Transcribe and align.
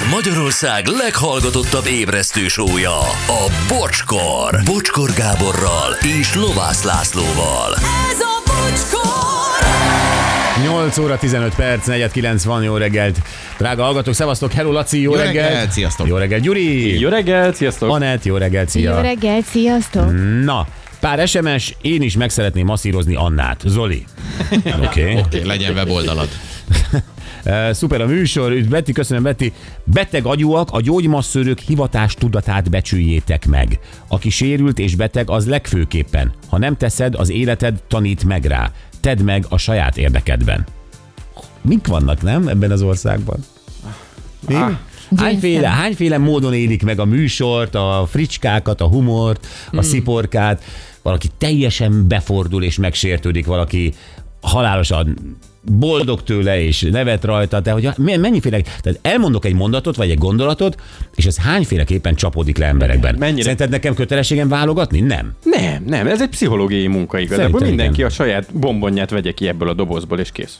Ez 0.00 0.10
Magyarország 0.10 0.86
leghallgatottabb 0.86 1.86
ébresztő 1.86 2.48
sója, 2.48 2.98
a 3.26 3.52
Bocskor. 3.68 4.60
Bocskor 4.64 5.10
Gáborral 5.12 5.96
és 6.20 6.34
Lovász 6.34 6.82
Lászlóval. 6.82 7.74
Ez 8.10 8.20
a 8.20 8.42
bocskor! 8.46 9.68
8 10.62 10.98
óra 10.98 11.18
15 11.18 11.54
perc, 11.54 11.86
49 11.86 12.44
van, 12.44 12.62
jó 12.62 12.76
reggelt. 12.76 13.18
Drága 13.58 13.82
hallgatók, 13.82 14.14
szevasztok, 14.14 14.52
hello 14.52 14.72
Laci, 14.72 15.00
jó, 15.00 15.12
Jó 15.12 15.16
reggelt. 15.18 15.48
reggelt, 15.48 15.70
sziasztok. 15.70 16.06
Jó 16.06 16.16
reggelt, 16.16 16.42
Gyuri. 16.42 16.98
Jó 17.00 17.08
reggelt, 17.08 17.54
sziasztok! 17.54 17.90
Anett, 17.90 18.24
jó 18.24 18.36
reggelt, 18.36 18.68
szia. 18.68 18.94
Jó 18.94 19.00
reggelt, 19.00 19.44
sziasztok! 19.44 20.12
Na, 20.44 20.66
pár 21.00 21.28
SMS, 21.28 21.76
én 21.80 22.02
is 22.02 22.16
meg 22.16 22.30
szeretném 22.30 22.66
masszírozni 22.66 23.14
Annát. 23.14 23.62
Zoli. 23.66 24.04
Oké. 24.52 24.70
Okay. 24.82 25.16
Oké, 25.16 25.42
legyen 25.42 25.74
weboldalad. 25.74 26.28
Uh, 27.44 27.72
szuper 27.72 28.00
a 28.00 28.06
műsor, 28.06 28.52
Üdv, 28.52 28.70
Betty, 28.70 28.92
köszönöm 28.92 29.22
Betty. 29.22 29.52
Beteg 29.84 30.26
agyúak, 30.26 30.68
a 30.72 30.80
gyógymasszörök 30.80 31.58
hivatás 31.58 32.14
tudatát 32.14 32.70
becsüljétek 32.70 33.46
meg. 33.46 33.78
Aki 34.08 34.30
sérült 34.30 34.78
és 34.78 34.94
beteg, 34.94 35.30
az 35.30 35.46
legfőképpen. 35.46 36.32
Ha 36.48 36.58
nem 36.58 36.76
teszed, 36.76 37.14
az 37.14 37.30
életed 37.30 37.82
tanít 37.88 38.24
meg 38.24 38.44
rá. 38.44 38.70
Tedd 39.00 39.22
meg 39.22 39.44
a 39.48 39.56
saját 39.56 39.96
érdekedben. 39.96 40.66
Mik 41.62 41.86
vannak, 41.86 42.22
nem, 42.22 42.48
ebben 42.48 42.70
az 42.70 42.82
országban? 42.82 43.38
Mi? 44.48 44.54
Hányféle, 45.16 45.68
hányféle 45.68 46.18
módon 46.18 46.54
élik 46.54 46.82
meg 46.82 46.98
a 46.98 47.04
műsort, 47.04 47.74
a 47.74 48.06
fricskákat, 48.10 48.80
a 48.80 48.86
humort, 48.86 49.46
a 49.72 49.82
sziporkát, 49.82 50.62
valaki 51.02 51.28
teljesen 51.38 52.08
befordul 52.08 52.62
és 52.62 52.78
megsértődik, 52.78 53.46
valaki 53.46 53.92
halálosan 54.40 55.36
boldog 55.62 56.22
tőle 56.22 56.60
és 56.62 56.88
nevet 56.90 57.24
rajta, 57.24 57.60
de 57.60 57.70
hogy 57.70 57.88
mennyiféle, 57.96 58.60
tehát 58.60 58.98
elmondok 59.02 59.44
egy 59.44 59.54
mondatot 59.54 59.96
vagy 59.96 60.10
egy 60.10 60.18
gondolatot, 60.18 60.76
és 61.14 61.26
ez 61.26 61.38
hányféleképpen 61.38 62.14
csapódik 62.14 62.58
le 62.58 62.66
emberekben. 62.66 63.14
Mennyire- 63.18 63.42
Szerinted 63.42 63.70
nekem 63.70 63.94
kötelességem 63.94 64.48
válogatni? 64.48 65.00
Nem. 65.00 65.32
Nem, 65.44 65.82
nem, 65.86 66.06
ez 66.06 66.20
egy 66.22 66.28
pszichológiai 66.28 66.86
munka 66.86 67.18
igazából. 67.18 67.44
Szerintem 67.44 67.68
Mindenki 67.68 67.94
igen. 67.98 68.06
a 68.10 68.12
saját 68.14 68.54
bombonját 68.54 69.10
vegye 69.10 69.32
ki 69.32 69.48
ebből 69.48 69.68
a 69.68 69.74
dobozból, 69.74 70.18
és 70.18 70.32
kész. 70.32 70.58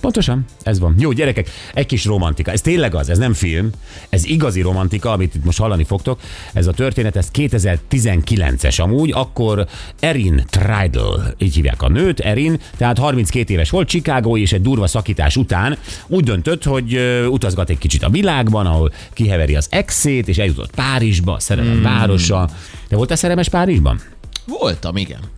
Pontosan, 0.00 0.44
ez 0.62 0.78
van. 0.78 0.94
Jó, 0.98 1.12
gyerekek, 1.12 1.50
egy 1.74 1.86
kis 1.86 2.04
romantika. 2.04 2.50
Ez 2.50 2.60
tényleg 2.60 2.94
az, 2.94 3.08
ez 3.08 3.18
nem 3.18 3.32
film, 3.32 3.70
ez 4.08 4.24
igazi 4.24 4.60
romantika, 4.60 5.10
amit 5.10 5.34
itt 5.34 5.44
most 5.44 5.58
hallani 5.58 5.84
fogtok. 5.84 6.20
Ez 6.52 6.66
a 6.66 6.72
történet, 6.72 7.16
ez 7.16 7.28
2019-es 7.34 8.80
amúgy, 8.80 9.12
akkor 9.14 9.66
Erin 10.00 10.44
Tridle, 10.50 11.34
így 11.38 11.54
hívják 11.54 11.82
a 11.82 11.88
nőt, 11.88 12.20
Erin, 12.20 12.60
tehát 12.76 12.98
32 12.98 13.52
éves 13.52 13.70
volt, 13.70 13.88
Chicago 13.88 14.36
és 14.36 14.52
egy 14.52 14.62
durva 14.62 14.86
szakítás 14.86 15.36
után 15.36 15.78
úgy 16.06 16.24
döntött, 16.24 16.64
hogy 16.64 17.00
utazgat 17.30 17.70
egy 17.70 17.78
kicsit 17.78 18.02
a 18.02 18.10
világban, 18.10 18.66
ahol 18.66 18.92
kiheveri 19.12 19.56
az 19.56 19.66
exét, 19.70 20.28
és 20.28 20.38
eljutott 20.38 20.74
Párizsba, 20.74 21.40
szerelem 21.40 21.72
hmm. 21.72 21.82
városa. 21.82 22.48
De 22.88 22.96
voltál 22.96 23.16
szerelmes 23.16 23.48
Párizsban? 23.48 24.00
Voltam, 24.46 24.96
igen. 24.96 25.35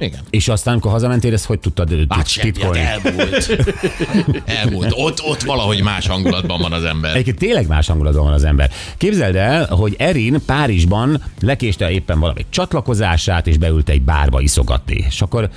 Igen. 0.00 0.20
És 0.30 0.48
aztán, 0.48 0.72
amikor 0.72 0.90
hazamentél, 0.90 1.32
ezt 1.32 1.44
hogy 1.44 1.58
tudtad 1.60 2.06
Hát 2.08 2.40
titkolni? 2.40 2.78
elmúlt. 2.78 3.56
elmúlt. 4.60 4.92
Ott, 4.96 5.22
ott 5.22 5.42
valahogy 5.42 5.82
más 5.82 6.06
hangulatban 6.06 6.60
van 6.60 6.72
az 6.72 6.84
ember. 6.84 7.10
Egyébként 7.10 7.38
tényleg 7.38 7.66
más 7.66 7.86
hangulatban 7.86 8.24
van 8.24 8.32
az 8.32 8.44
ember. 8.44 8.70
Képzeld 8.96 9.36
el, 9.36 9.66
hogy 9.66 9.94
Erin 9.98 10.38
Párizsban 10.46 11.22
lekéste 11.40 11.90
éppen 11.90 12.20
valami 12.20 12.46
csatlakozását, 12.50 13.46
és 13.46 13.58
beült 13.58 13.88
egy 13.88 14.02
bárba 14.02 14.40
iszogatni. 14.40 15.04
És 15.08 15.22
akkor 15.22 15.50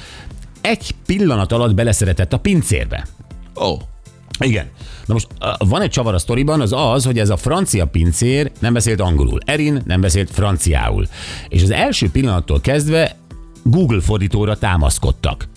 egy 0.61 0.95
pillanat 1.05 1.51
alatt 1.51 1.73
beleszeretett 1.73 2.33
a 2.33 2.37
pincérbe. 2.37 3.07
Ó, 3.61 3.77
Igen. 4.39 4.65
Na 5.05 5.13
most 5.13 5.27
van 5.57 5.81
egy 5.81 5.89
csavar 5.89 6.13
a 6.13 6.17
sztoriban, 6.17 6.61
az 6.61 6.73
az, 6.75 7.05
hogy 7.05 7.19
ez 7.19 7.29
a 7.29 7.37
francia 7.37 7.85
pincér 7.85 8.51
nem 8.59 8.73
beszélt 8.73 8.99
angolul. 9.01 9.39
Erin 9.45 9.81
nem 9.85 10.01
beszélt 10.01 10.29
franciául. 10.31 11.07
És 11.47 11.63
az 11.63 11.71
első 11.71 12.09
pillanattól 12.09 12.61
kezdve 12.61 13.15
Google 13.63 14.01
fordítóra 14.01 14.57
támaszkodtak. 14.57 15.47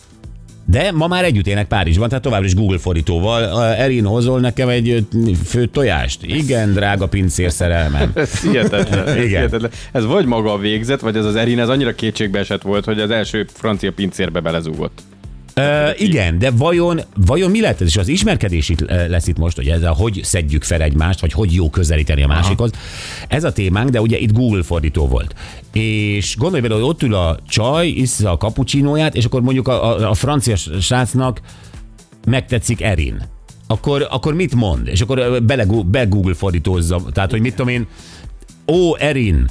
De 0.68 0.92
ma 0.92 1.06
már 1.06 1.24
együtt 1.24 1.46
élnek 1.46 1.66
Párizsban, 1.66 2.08
tehát 2.08 2.24
továbbra 2.24 2.46
is 2.46 2.54
Google 2.54 2.78
fordítóval. 2.78 3.64
Erin 3.74 4.04
hozol 4.04 4.40
nekem 4.40 4.68
egy 4.68 5.06
fő 5.44 5.66
tojást? 5.66 6.22
Igen, 6.22 6.72
drága 6.72 7.06
pincér 7.08 7.50
szerelmem. 7.52 8.10
Ez 8.14 8.40
hihetetlen. 8.40 9.06
ez, 9.06 9.14
Igen. 9.14 9.26
hihetetlen. 9.26 9.70
ez 9.92 10.04
vagy 10.04 10.26
maga 10.26 10.52
a 10.52 10.58
végzet, 10.58 11.00
vagy 11.00 11.16
ez 11.16 11.24
az 11.24 11.34
Erin, 11.36 11.58
ez 11.58 11.68
annyira 11.68 11.94
kétségbe 11.94 12.38
esett 12.38 12.62
volt, 12.62 12.84
hogy 12.84 13.00
az 13.00 13.10
első 13.10 13.46
francia 13.52 13.92
pincérbe 13.92 14.40
belezúgott. 14.40 15.02
Ö, 15.60 15.90
igen, 15.96 16.38
de 16.38 16.50
vajon, 16.50 17.00
vajon 17.26 17.50
mi 17.50 17.60
lett 17.60 17.80
ez? 17.80 17.86
És 17.86 17.96
az 17.96 18.08
ismerkedés 18.08 18.68
itt 18.68 18.80
lesz 18.90 19.26
itt 19.26 19.38
most, 19.38 19.56
hogy 19.56 19.68
ez 19.68 19.82
a 19.82 19.90
hogy 19.90 20.20
szedjük 20.22 20.64
fel 20.64 20.82
egymást, 20.82 21.20
vagy 21.20 21.32
hogy 21.32 21.54
jó 21.54 21.70
közelíteni 21.70 22.22
a 22.22 22.26
másikhoz. 22.26 22.70
Ez 23.28 23.44
a 23.44 23.52
témánk, 23.52 23.90
de 23.90 24.00
ugye 24.00 24.18
itt 24.18 24.32
Google 24.32 24.62
fordító 24.62 25.08
volt. 25.08 25.34
És 25.72 26.36
gondolj 26.36 26.62
bele, 26.62 26.74
hogy 26.74 26.82
ott 26.82 27.02
ül 27.02 27.14
a 27.14 27.38
csaj, 27.48 27.86
issza 27.88 28.30
a 28.30 28.36
kapucsinóját, 28.36 29.14
és 29.14 29.24
akkor 29.24 29.42
mondjuk 29.42 29.68
a, 29.68 29.84
a, 29.84 30.10
a 30.10 30.14
francia 30.14 30.56
srácnak 30.80 31.40
megtetszik 32.26 32.82
Erin. 32.82 33.22
Akkor, 33.66 34.06
akkor 34.10 34.34
mit 34.34 34.54
mond? 34.54 34.88
És 34.88 35.00
akkor 35.00 35.42
bele, 35.42 35.66
be 35.86 36.04
Google 36.04 36.34
fordítózza. 36.34 37.02
Tehát, 37.12 37.30
hogy 37.30 37.40
mit 37.40 37.54
tudom 37.54 37.72
én, 37.72 37.86
ó, 38.66 38.96
Erin, 38.96 39.48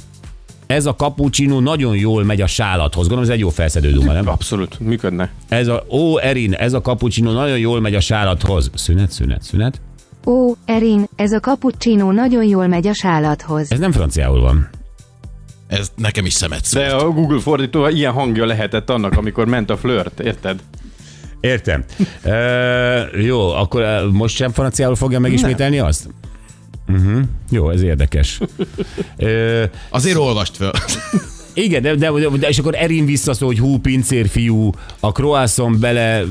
ez 0.66 0.86
a 0.86 0.94
kapucsinó 0.94 1.60
nagyon 1.60 1.96
jól 1.96 2.24
megy 2.24 2.40
a 2.40 2.46
sálathoz. 2.46 3.06
Gondolom, 3.06 3.24
ez 3.24 3.30
egy 3.30 3.40
jó 3.40 3.48
felszedő 3.48 3.90
duma, 3.92 4.12
nem? 4.12 4.28
Abszolút, 4.28 4.80
működne. 4.80 5.30
Ez 5.48 5.66
a, 5.68 5.84
ó, 5.90 6.18
Erin, 6.18 6.52
ez 6.52 6.72
a 6.72 6.80
cappuccino 6.80 7.32
nagyon 7.32 7.58
jól 7.58 7.80
megy 7.80 7.94
a 7.94 8.00
sálathoz. 8.00 8.70
Szünet, 8.74 9.10
szünet, 9.10 9.42
szünet. 9.42 9.80
Ó, 10.26 10.52
Erin, 10.64 11.06
ez 11.16 11.32
a 11.32 11.40
cappuccino 11.40 12.12
nagyon 12.12 12.44
jól 12.44 12.66
megy 12.66 12.86
a 12.86 12.94
sálathoz. 12.94 13.72
Ez 13.72 13.78
nem 13.78 13.92
franciául 13.92 14.40
van. 14.40 14.68
ez 15.66 15.92
nekem 15.96 16.24
is 16.26 16.32
szemet 16.32 16.68
De 16.72 16.88
szólt. 16.88 17.02
a 17.02 17.10
Google 17.10 17.40
fordító 17.40 17.88
ilyen 17.88 18.12
hangja 18.12 18.46
lehetett 18.46 18.90
annak, 18.90 19.16
amikor 19.16 19.46
ment 19.46 19.70
a 19.70 19.76
flört, 19.76 20.20
érted? 20.20 20.60
Értem. 21.40 21.84
e, 22.22 22.34
jó, 23.22 23.48
akkor 23.52 24.08
most 24.12 24.36
sem 24.36 24.50
franciául 24.52 24.96
fogja 24.96 25.18
megismételni 25.18 25.78
azt? 25.78 26.08
Uh-huh. 26.88 27.20
Jó, 27.50 27.70
ez 27.70 27.82
érdekes. 27.82 28.40
e, 29.16 29.26
Azért 29.90 30.16
olvast 30.16 30.56
föl. 30.56 30.70
igen, 31.54 31.82
de, 31.82 31.94
de, 31.94 32.10
de, 32.38 32.48
és 32.48 32.58
akkor 32.58 32.74
Erin 32.74 33.04
visszaszól, 33.04 33.48
hogy 33.48 33.58
hú, 33.58 33.78
pincér 33.78 34.28
fiú, 34.28 34.70
a 35.00 35.12
croissant 35.12 35.78
bele, 35.78 36.22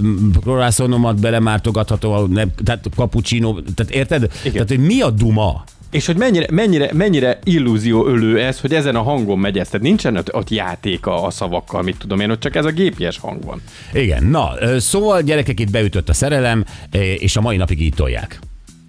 croissantomat 0.41 1.19
belemártogathatom, 1.19 2.31
nem, 2.31 2.51
tehát 2.63 2.88
cappuccino, 2.95 3.61
tehát 3.75 3.91
érted? 3.93 4.21
Igen. 4.39 4.51
Tehát, 4.51 4.67
hogy 4.69 4.79
mi 4.85 5.01
a 5.01 5.09
duma? 5.09 5.63
És 5.91 6.05
hogy 6.05 6.17
mennyire, 6.17 6.47
mennyire, 6.51 6.89
mennyire 6.93 7.39
illúzió 7.43 8.05
ölő 8.07 8.39
ez, 8.41 8.59
hogy 8.59 8.73
ezen 8.73 8.95
a 8.95 9.01
hangon 9.01 9.39
megy 9.39 9.57
ez. 9.57 9.69
Tehát 9.69 9.85
nincsen 9.85 10.17
ott, 10.17 10.33
ott 10.33 10.49
játéka 10.49 11.23
a 11.23 11.29
szavakkal, 11.29 11.81
mit 11.81 11.97
tudom 11.97 12.19
én, 12.19 12.29
ott 12.31 12.39
csak 12.39 12.55
ez 12.55 12.66
a 12.66 12.72
gépies 12.72 13.17
hang 13.17 13.43
van. 13.43 13.61
Igen, 13.93 14.23
na, 14.23 14.51
ö, 14.59 14.79
szóval 14.79 15.22
gyerekek 15.22 15.59
itt 15.59 15.72
beütött 15.72 16.09
a 16.09 16.13
szerelem, 16.13 16.66
ö, 16.91 16.97
és 16.97 17.35
a 17.35 17.41
mai 17.41 17.57
napig 17.57 17.81
így 17.81 17.93
tolják. 17.95 18.39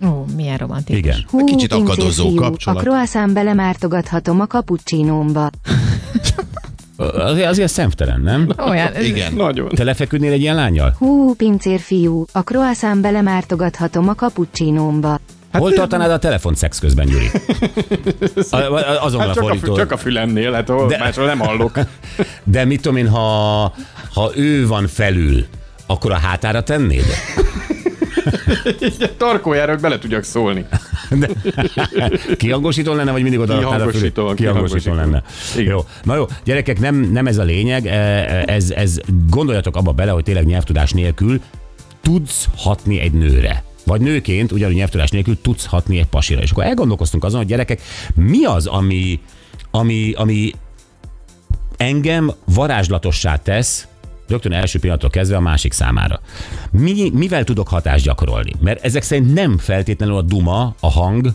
Ó, 0.05 0.25
milyen 0.37 0.57
romantikus. 0.57 0.99
Igen. 0.99 1.25
Hú, 1.31 1.45
Kicsit 1.45 1.73
akadozó 1.73 2.29
fiú, 2.29 2.35
kapcsolat. 2.35 2.81
A 2.81 2.83
croissant 2.83 3.33
belemártogathatom 3.33 4.41
a 4.41 4.47
cappuccinómba. 4.47 5.51
Azért, 7.19 7.47
azért 7.49 7.73
szemtelen, 7.73 8.21
nem? 8.21 8.49
Olyan, 8.69 8.93
ez 8.93 9.05
Igen. 9.05 9.33
Nagyon. 9.33 9.69
Te 9.69 9.85
lefeküdnél 9.85 10.33
egy 10.33 10.41
ilyen 10.41 10.55
lányjal? 10.55 10.95
Hú, 10.99 11.35
pincér 11.35 11.81
fiú, 11.81 12.25
a 12.33 12.41
croissant 12.41 13.01
belemártogathatom 13.01 14.09
a 14.09 14.15
cappuccinómba. 14.15 15.21
Hol 15.53 15.73
tartanád 15.73 16.11
a 16.11 16.19
telefont 16.19 16.57
szex 16.57 16.79
közben, 16.79 17.07
Gyuri? 17.07 17.31
A, 18.51 18.57
azon 19.05 19.21
Hát 19.21 19.29
a 19.29 19.35
csak, 19.35 19.51
a, 19.51 19.55
fü- 19.55 19.77
csak 19.77 19.93
a 19.93 19.97
fülemnél, 19.97 20.53
hát 20.53 20.67
De- 20.67 20.87
De... 20.87 20.99
másról 20.99 21.27
nem 21.27 21.39
hallok. 21.39 21.79
De 22.45 22.65
mit 22.65 22.81
tudom 22.83 22.97
én, 22.97 23.09
ha, 23.09 23.63
ha 24.15 24.31
ő 24.35 24.67
van 24.67 24.87
felül, 24.87 25.45
akkor 25.87 26.13
a 26.13 26.17
hátára 26.19 26.63
tennéd? 26.63 27.05
Hogy 29.43 29.81
bele 29.81 29.99
tudjak 29.99 30.23
szólni. 30.23 30.67
De, 31.11 31.29
kihangosító 32.37 32.95
lenne, 32.95 33.13
vagy 33.13 33.23
mindig 33.23 33.41
oda 33.41 33.55
a 33.55 33.59
Kihangosító 33.59 34.35
kihangosító. 34.35 34.95
lenne. 34.95 35.23
Igen. 35.57 35.73
Jó. 35.73 35.85
Na 36.03 36.17
jó, 36.17 36.25
gyerekek, 36.45 36.79
nem, 36.79 36.95
nem 36.95 37.27
ez 37.27 37.39
a 37.39 37.43
lényeg, 37.43 37.87
e, 37.87 37.93
ez, 38.47 38.71
ez 38.71 38.99
gondoljatok 39.31 39.77
abba 39.77 39.93
bele, 39.93 40.11
hogy 40.11 40.25
tényleg 40.25 40.45
nyelvtudás 40.47 40.93
nélkül 40.93 41.41
tudsz 42.03 42.49
hatni 42.57 43.01
egy 43.01 43.13
nőre. 43.13 43.65
Vagy 43.85 44.01
nőként, 44.01 44.53
ugyanúgy 44.53 44.75
nyelvtudás 44.75 45.11
nélkül 45.11 45.41
tudsz 45.41 45.67
hatni 45.67 45.99
egy 45.99 46.07
pasira. 46.07 46.41
És 46.43 46.51
akkor 46.51 46.65
elgondolkoztunk 46.65 47.25
azon, 47.25 47.39
hogy 47.39 47.49
gyerekek, 47.49 47.81
mi 48.15 48.45
az, 48.45 48.67
ami, 48.67 49.21
ami, 49.71 50.13
ami 50.17 50.53
engem 51.77 52.33
varázslatossá 52.45 53.37
tesz, 53.37 53.87
rögtön 54.29 54.53
első 54.53 54.79
pillanattól 54.79 55.11
kezdve 55.11 55.37
a 55.37 55.41
másik 55.41 55.73
számára. 55.73 56.21
Mi, 56.71 57.11
mivel 57.13 57.45
tudok 57.45 57.69
hatást 57.69 58.05
gyakorolni? 58.05 58.53
Mert 58.61 58.85
ezek 58.85 59.03
szerint 59.03 59.35
nem 59.35 59.59
feltétlenül 59.59 60.17
a 60.17 60.23
duma, 60.23 60.75
a 60.81 60.91
hang, 60.91 61.35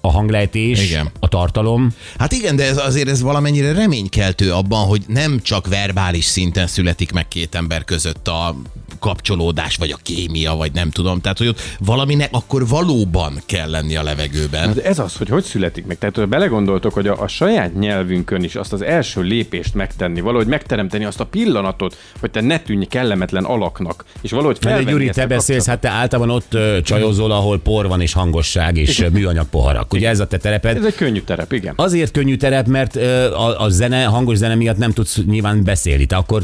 a 0.00 0.10
hanglejtés, 0.10 0.90
Igen. 0.90 1.10
A 1.28 1.36
tartalom. 1.36 1.88
Hát 2.18 2.32
igen, 2.32 2.56
de 2.56 2.64
ez 2.64 2.76
azért 2.78 3.08
ez 3.08 3.22
valamennyire 3.22 3.72
reménykeltő 3.72 4.52
abban, 4.52 4.86
hogy 4.86 5.02
nem 5.06 5.40
csak 5.42 5.68
verbális 5.68 6.24
szinten 6.24 6.66
születik 6.66 7.12
meg 7.12 7.28
két 7.28 7.54
ember 7.54 7.84
között 7.84 8.28
a 8.28 8.56
kapcsolódás, 8.98 9.76
vagy 9.76 9.90
a 9.90 9.98
kémia, 10.02 10.54
vagy 10.54 10.72
nem 10.72 10.90
tudom. 10.90 11.20
Tehát, 11.20 11.38
hogy 11.38 11.46
ott 11.46 11.60
valaminek 11.78 12.28
akkor 12.32 12.68
valóban 12.68 13.42
kell 13.46 13.70
lenni 13.70 13.96
a 13.96 14.02
levegőben. 14.02 14.68
Hát 14.68 14.78
ez 14.78 14.98
az, 14.98 15.16
hogy 15.16 15.28
hogy 15.28 15.44
születik 15.44 15.86
meg. 15.86 15.98
Tehát, 15.98 16.16
hogy 16.16 16.28
belegondoltok, 16.28 16.92
hogy 16.92 17.06
a, 17.06 17.22
a 17.22 17.28
saját 17.28 17.78
nyelvünkön 17.78 18.42
is 18.42 18.54
azt 18.54 18.72
az 18.72 18.82
első 18.82 19.20
lépést 19.20 19.74
megtenni, 19.74 20.20
valahogy 20.20 20.46
megteremteni 20.46 21.04
azt 21.04 21.20
a 21.20 21.26
pillanatot, 21.26 21.96
hogy 22.20 22.30
te 22.30 22.40
ne 22.40 22.58
tűnj 22.58 22.84
kellemetlen 22.84 23.44
alaknak, 23.44 24.04
és 24.20 24.30
valahogy 24.30 24.58
felvenni 24.60 24.90
Gyuri, 24.90 25.08
ezt 25.08 25.18
te 25.18 25.24
a 25.24 25.26
beszélsz, 25.26 25.66
hát 25.66 25.80
te 25.80 25.88
általában 25.88 26.34
ott 26.34 26.54
ö, 26.54 26.78
csajozol, 26.82 27.30
ahol 27.30 27.58
por 27.58 27.88
van 27.88 28.00
és 28.00 28.12
hangosság 28.12 28.76
és 28.76 29.06
műanyag 29.12 29.46
poharak. 29.46 29.92
Ugye 29.92 30.08
ez 30.08 30.20
a 30.20 30.26
te 30.26 30.36
tereped? 30.36 30.76
Ez 30.76 30.84
egy 30.84 30.94
könnyű 30.94 31.17
terep, 31.24 31.52
igen. 31.52 31.72
Azért 31.76 32.12
könnyű 32.12 32.36
terep, 32.36 32.66
mert 32.66 32.96
a, 32.96 33.60
a 33.62 33.68
zene, 33.68 34.04
hangos 34.04 34.36
zene 34.36 34.54
miatt 34.54 34.76
nem 34.78 34.90
tudsz 34.90 35.18
nyilván 35.26 35.64
beszélni. 35.64 36.06
Te 36.06 36.16
akkor 36.16 36.42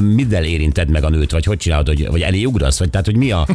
middel 0.00 0.44
érinted 0.44 0.88
meg 0.88 1.04
a 1.04 1.08
nőt, 1.08 1.30
vagy 1.30 1.44
hogy 1.44 1.56
csinálod, 1.56 1.86
hogy, 1.86 2.06
vagy 2.10 2.20
elé 2.20 2.44
ugrasz, 2.44 2.78
vagy 2.78 2.90
tehát, 2.90 3.06
hogy 3.06 3.16
mi 3.16 3.30
a... 3.30 3.46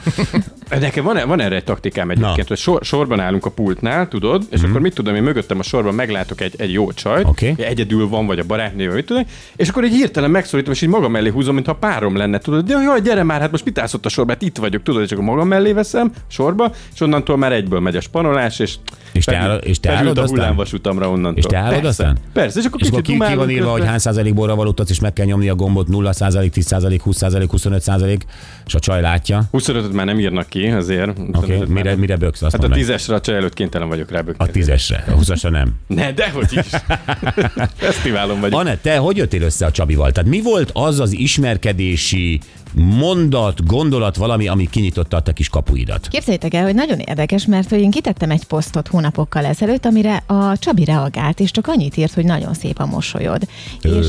Nekem 0.80 1.04
van, 1.04 1.28
van 1.28 1.42
erre 1.42 1.56
egy 1.56 1.64
taktikám 1.64 2.10
egyébként, 2.10 2.38
Na. 2.38 2.44
hogy 2.48 2.58
sor, 2.58 2.80
sorban 2.84 3.20
állunk 3.20 3.46
a 3.46 3.50
pultnál, 3.52 4.08
tudod, 4.08 4.44
és 4.52 4.62
akkor 4.62 4.82
mit 4.82 4.94
tudom, 4.94 5.16
én 5.16 5.24
mögöttem 5.24 5.60
a 5.60 5.64
sorban 5.64 5.94
meglátok 5.94 6.42
egy, 6.42 6.54
egy 6.58 6.72
jó 6.72 6.92
csajt. 6.92 7.26
Oké. 7.26 7.54
egyedül 7.58 8.08
van, 8.08 8.26
vagy 8.26 8.40
a 8.40 8.44
barátnő, 8.44 8.86
vagy 8.86 8.96
mit 8.96 9.06
tudom, 9.06 9.24
és 9.56 9.70
akkor 9.70 9.84
egy 9.84 9.92
hirtelen 9.92 10.32
megszólítom, 10.32 10.74
és 10.74 10.82
így 10.82 10.90
magam 10.90 11.12
mellé 11.12 11.30
húzom, 11.30 11.54
mintha 11.54 11.74
párom 11.76 12.18
lenne, 12.18 12.38
tudod, 12.38 12.66
de 12.66 12.78
jaj, 12.84 13.02
gyere 13.02 13.24
már, 13.24 13.42
hát 13.42 13.52
most 13.52 13.66
mit 13.66 13.80
állsz 13.80 13.94
ott 13.94 14.06
a 14.06 14.10
sorban, 14.10 14.34
hát 14.34 14.44
itt 14.44 14.58
vagyok, 14.58 14.84
tudod, 14.84 15.02
és 15.04 15.12
akkor 15.12 15.24
magam 15.24 15.48
mellé 15.48 15.72
veszem 15.72 16.12
sorba, 16.28 16.72
és 16.94 17.02
onnantól 17.02 17.38
már 17.38 17.52
egyből 17.52 17.80
megy 17.80 17.96
a 17.96 18.02
spanolás, 18.02 18.60
és 18.60 18.76
És 19.12 19.26
te 19.26 19.36
áll- 19.36 19.58
és 19.64 19.80
te 19.80 19.92
állod 19.92 20.18
a 20.18 20.22
aztán? 20.22 20.56
Hullámvasutamra 20.60 21.10
onnantól. 21.10 21.38
És 21.38 21.46
te 21.46 21.58
állod 21.58 21.72
Persze, 21.72 21.88
aztán? 21.88 22.18
Persze, 22.34 22.60
és 22.60 22.66
akkor 22.66 22.82
És 22.82 22.90
kicsit 22.90 23.02
ki, 23.06 23.18
ki 23.18 23.36
van 23.36 23.50
írva, 23.50 23.72
hogy 23.72 23.86
hány 23.86 23.98
százalék 23.98 24.34
borra 24.34 24.56
valót 24.56 24.90
és 24.90 25.00
meg 25.00 25.14
kell 25.14 25.26
nyomni 25.26 25.50
a 25.50 25.56
gombot 25.56 25.88
0 25.88 26.14
százalék, 26.14 26.52
10 26.52 26.66
százalék, 26.66 27.02
20 27.02 27.18
százalék, 27.18 27.50
25 27.50 27.82
százalék, 27.82 28.26
és 28.66 28.74
a 28.76 28.80
csaj 28.80 29.02
látja. 29.02 29.44
25-öt 29.54 29.94
már 29.94 30.06
nem 30.06 30.20
írnak 30.20 30.48
ki, 30.48 30.68
azért. 30.68 31.10
Oké, 31.10 31.28
25-öt 31.34 31.60
már 31.60 31.68
mire, 31.68 31.96
mire 31.96 32.16
böksz? 32.16 32.42
Azt 32.42 32.56
Hát 32.56 32.64
a 32.64 32.70
tízesre 32.70 33.16
a 33.16 33.22
csaj 33.22 33.36
előtt 33.36 33.54
kénytelen 33.54 33.88
vagyok 33.88 34.12
rá 34.12 34.20
A 34.20 34.24
bökni. 34.24 34.50
tízesre, 34.52 35.04
a 35.08 35.12
huszasra 35.12 35.50
nem. 35.50 35.74
Ne, 35.88 36.12
dehogy 36.12 36.54
is. 36.54 36.68
Fesztiválon 37.76 38.40
vagyok. 38.40 38.60
Anne, 38.60 38.78
te 38.78 38.98
hogy 38.98 39.18
jöttél 39.18 39.42
össze 39.42 39.66
a 39.66 39.72
Csabival? 39.72 40.12
Tehát 40.12 40.30
mi 40.30 40.42
volt 40.42 40.70
az 40.74 41.00
az 41.00 41.12
ismerkedési 41.12 42.40
mondat, 42.74 43.66
gondolat, 43.66 44.16
valami, 44.16 44.48
ami 44.48 44.70
kinyitotta 44.70 45.18
a 45.18 45.22
te 45.22 45.32
kis 45.32 45.50
kapuidat? 45.50 46.08
Képzeljétek 46.08 46.54
el, 46.54 46.64
hogy 46.64 46.76
nagyon 46.76 47.00
érdekes, 47.00 47.46
mert 47.46 47.70
hogy 47.70 47.80
én 47.80 47.92
kitettem 47.92 48.32
egy 48.32 48.44
posztot 48.44 48.88
hónapokkal 48.88 49.46
ezelőtt, 49.46 49.86
amire 49.86 50.24
a 50.28 50.58
Csabi 50.58 50.84
reagált, 50.86 51.40
és 51.40 51.52
csak 51.52 51.68
annyit 51.68 51.98
írt, 51.98 52.14
hogy 52.14 52.26
nagyon 52.26 52.54
szép 52.54 52.80
a 52.80 52.86
mosolyod. 52.86 53.48
és, 53.82 54.08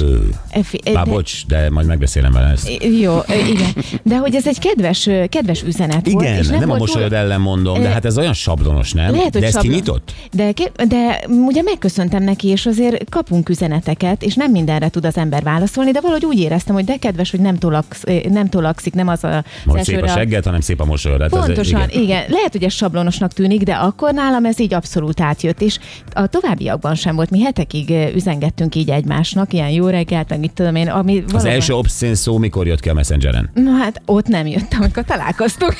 e, 0.51 0.61
e, 0.85 0.93
Bár 0.93 1.05
de- 1.05 1.11
bocs, 1.11 1.47
de 1.47 1.71
majd 1.71 1.87
megbeszélem 1.87 2.33
vele 2.33 2.49
ezt. 2.49 2.71
Jó, 3.01 3.19
igen. 3.49 3.85
De 4.03 4.17
hogy 4.17 4.35
ez 4.35 4.47
egy 4.47 4.59
kedves, 4.59 5.09
kedves 5.29 5.63
üzenet 5.63 6.11
volt. 6.11 6.25
Igen, 6.25 6.39
és 6.39 6.47
nem, 6.47 6.59
nem 6.59 6.71
a 6.71 6.77
volt 6.77 6.81
mosolyod 6.81 7.13
ellen 7.13 7.41
mondom, 7.41 7.83
de 7.83 7.89
hát 7.89 8.05
ez 8.05 8.19
olyan 8.19 8.33
sablonos, 8.33 8.93
nem? 8.93 9.11
Lehet, 9.11 9.33
hogy 9.33 9.41
de 9.41 9.47
ez 9.47 9.53
sablon. 9.53 9.71
kinyitott? 9.73 10.15
De, 10.33 10.53
de 10.89 11.21
ugye 11.47 11.63
megköszöntem 11.63 12.23
neki, 12.23 12.49
és 12.49 12.67
azért 12.67 13.11
kapunk 13.11 13.49
üzeneteket, 13.49 14.23
és 14.23 14.35
nem 14.35 14.51
mindenre 14.51 14.89
tud 14.89 15.05
az 15.05 15.17
ember 15.17 15.43
válaszolni, 15.43 15.91
de 15.91 16.01
valahogy 16.01 16.25
úgy 16.25 16.39
éreztem, 16.39 16.75
hogy 16.75 16.85
de 16.85 16.97
kedves, 16.97 17.31
hogy 17.31 17.41
nem, 17.41 17.59
tolaksz, 17.59 18.03
nem 18.29 18.49
tolakszik, 18.51 18.95
nem 18.95 19.09
az 19.09 19.25
a 19.25 19.37
az 19.37 19.45
Hogy 19.67 19.85
szép 19.85 20.03
a 20.03 20.07
segged, 20.09 20.45
hanem 20.45 20.61
szép 20.61 20.81
a 20.81 20.85
mosolyod. 20.85 21.21
Hát 21.21 21.33
ez- 21.35 21.45
Pontosan, 21.45 21.79
igen. 21.89 21.89
igen. 21.91 22.03
igen. 22.03 22.25
Lehet, 22.29 22.53
hogy 22.53 22.63
ez 22.65 22.73
sablonosnak 22.73 23.33
tűnik, 23.33 23.63
de 23.63 23.73
akkor 23.75 24.13
nálam 24.13 24.45
ez 24.45 24.61
így 24.61 24.75
abszolút 24.75 25.21
átjött, 25.21 25.61
és 25.61 25.79
a 26.13 26.27
továbbiakban 26.27 26.95
sem 26.95 27.15
volt. 27.15 27.31
Mi 27.31 27.41
hetekig 27.43 27.95
üzengettünk 28.15 28.75
így 28.75 28.91
egymásnak, 28.91 29.53
ilyen 29.53 29.69
jó 29.69 29.87
reggelt, 29.89 30.29
meg 30.29 30.39
mit 30.39 30.53
tudom 30.53 30.75
én, 30.75 30.89
ami 30.89 31.23
Az 31.27 31.33
valóban... 31.33 31.53
első 31.53 31.73
obszén 31.75 32.15
szó 32.15 32.39
mikor 32.39 32.67
jött 32.67 32.81
ki 32.81 32.89
a 32.89 32.95
Messengeren? 32.95 33.51
Na 33.55 33.71
hát 33.71 34.03
ott 34.07 34.27
nem 34.27 34.47
jött, 34.47 34.75
amikor 34.81 35.05
találkoztunk. 35.05 35.79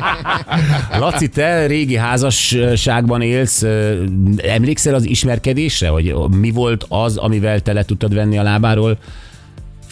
Laci, 0.98 1.28
te 1.28 1.66
régi 1.66 1.96
házasságban 1.96 3.22
élsz, 3.22 3.62
emlékszel 4.36 4.94
az 4.94 5.04
ismerkedésre, 5.04 5.88
hogy 5.88 6.14
mi 6.40 6.50
volt 6.50 6.84
az, 6.88 7.16
amivel 7.16 7.60
te 7.60 7.72
le 7.72 7.82
tudtad 7.84 8.14
venni 8.14 8.38
a 8.38 8.42
lábáról 8.42 8.98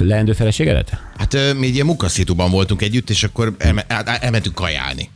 leendő 0.07 0.33
feleségedet? 0.33 0.91
Hát 1.17 1.33
mi 1.33 1.67
egy 1.67 1.75
ilyen 1.75 1.87
munkaszituban 1.87 2.51
voltunk 2.51 2.83
együtt, 2.83 3.11
és 3.11 3.25
akkor 3.25 3.55
elme, 3.59 3.87
elmentünk 4.21 4.55
kajálni. 4.55 5.11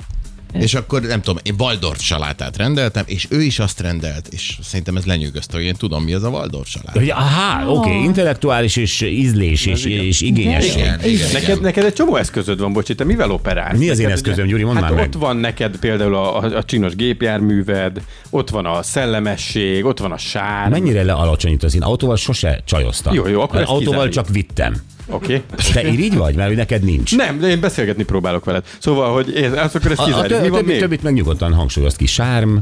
És 0.52 0.74
akkor 0.74 1.00
nem 1.00 1.20
tudom, 1.20 1.40
én 1.42 1.54
Waldorf 1.58 2.00
salátát 2.00 2.56
rendeltem, 2.56 3.04
és 3.06 3.26
ő 3.30 3.42
is 3.42 3.58
azt 3.58 3.80
rendelt, 3.80 4.28
és 4.30 4.58
szerintem 4.62 4.96
ez 4.96 5.04
lenyűgözte, 5.04 5.56
hogy 5.56 5.66
én 5.66 5.74
tudom, 5.74 6.02
mi 6.04 6.12
az 6.12 6.22
a 6.22 6.28
Waldorf 6.28 6.68
salát. 6.68 6.96
Hogy, 6.96 7.10
aha, 7.10 7.70
oké, 7.70 7.88
okay, 7.90 8.02
intellektuális 8.04 8.76
és 8.76 9.00
ízlés 9.00 9.66
és, 9.66 9.84
és 9.84 10.20
igényesség. 10.20 10.76
Igen, 10.76 11.00
igen, 11.04 11.28
Neked, 11.32 11.48
igen. 11.48 11.58
neked 11.60 11.84
egy 11.84 11.92
csomó 11.92 12.16
eszközöd 12.16 12.60
van, 12.60 12.72
bocsi, 12.72 12.94
te 12.94 13.04
mivel 13.04 13.30
operálsz? 13.30 13.78
Mi 13.78 13.90
az 13.90 13.98
én 13.98 14.06
Neked 14.06 14.18
eszközöm, 14.20 14.46
Gyuri, 14.46 14.62
mondd 14.62 14.74
hát 14.74 14.84
már 14.84 14.94
meg. 14.94 15.06
ott 15.06 15.14
van 15.14 15.36
neked 15.36 15.76
például 15.76 16.14
a, 16.14 16.42
a, 16.42 16.56
a 16.56 16.62
csinos 16.62 16.94
gépjárműved, 16.94 18.00
ott 18.30 18.50
van 18.50 18.66
a 18.66 18.82
szellemesség, 18.82 19.84
ott 19.84 19.98
van 19.98 20.12
a 20.12 20.18
sár. 20.18 20.68
Mennyire 20.68 21.02
lealacsonyítasz? 21.02 21.74
Én 21.74 21.82
autóval 21.82 22.16
sose 22.16 22.62
csajoztam. 22.64 23.14
Jó, 23.14 23.26
jó, 23.28 23.40
akkor 23.40 23.60
ezt 23.60 23.68
Autóval 23.68 24.06
kizárjuk. 24.06 24.14
csak 24.14 24.28
vittem. 24.28 24.74
Oké. 25.06 25.42
Okay. 25.52 25.72
Te 25.72 25.88
irigy 25.88 26.16
vagy? 26.16 26.34
Mert 26.34 26.56
neked 26.56 26.82
nincs. 26.82 27.16
Nem, 27.16 27.38
de 27.40 27.48
én 27.48 27.60
beszélgetni 27.60 28.04
próbálok 28.04 28.44
veled. 28.44 28.64
Szóval, 28.78 29.12
hogy 29.12 29.34
én, 29.36 29.52
azt 29.52 29.74
akkor 29.74 29.90
ezt 29.90 30.00
A, 30.00 30.02
a, 30.02 30.06
kizárjuk. 30.06 30.30
tö- 30.30 30.40
Mi 30.40 30.46
a 30.46 30.50
van 30.50 30.58
többi, 30.60 30.70
még? 30.72 30.80
többit 30.80 31.02
meg 31.02 31.12
nyugodtan 31.14 31.52
hangsúlyozt 31.54 31.96
ki. 31.96 32.06
Sárm. 32.06 32.56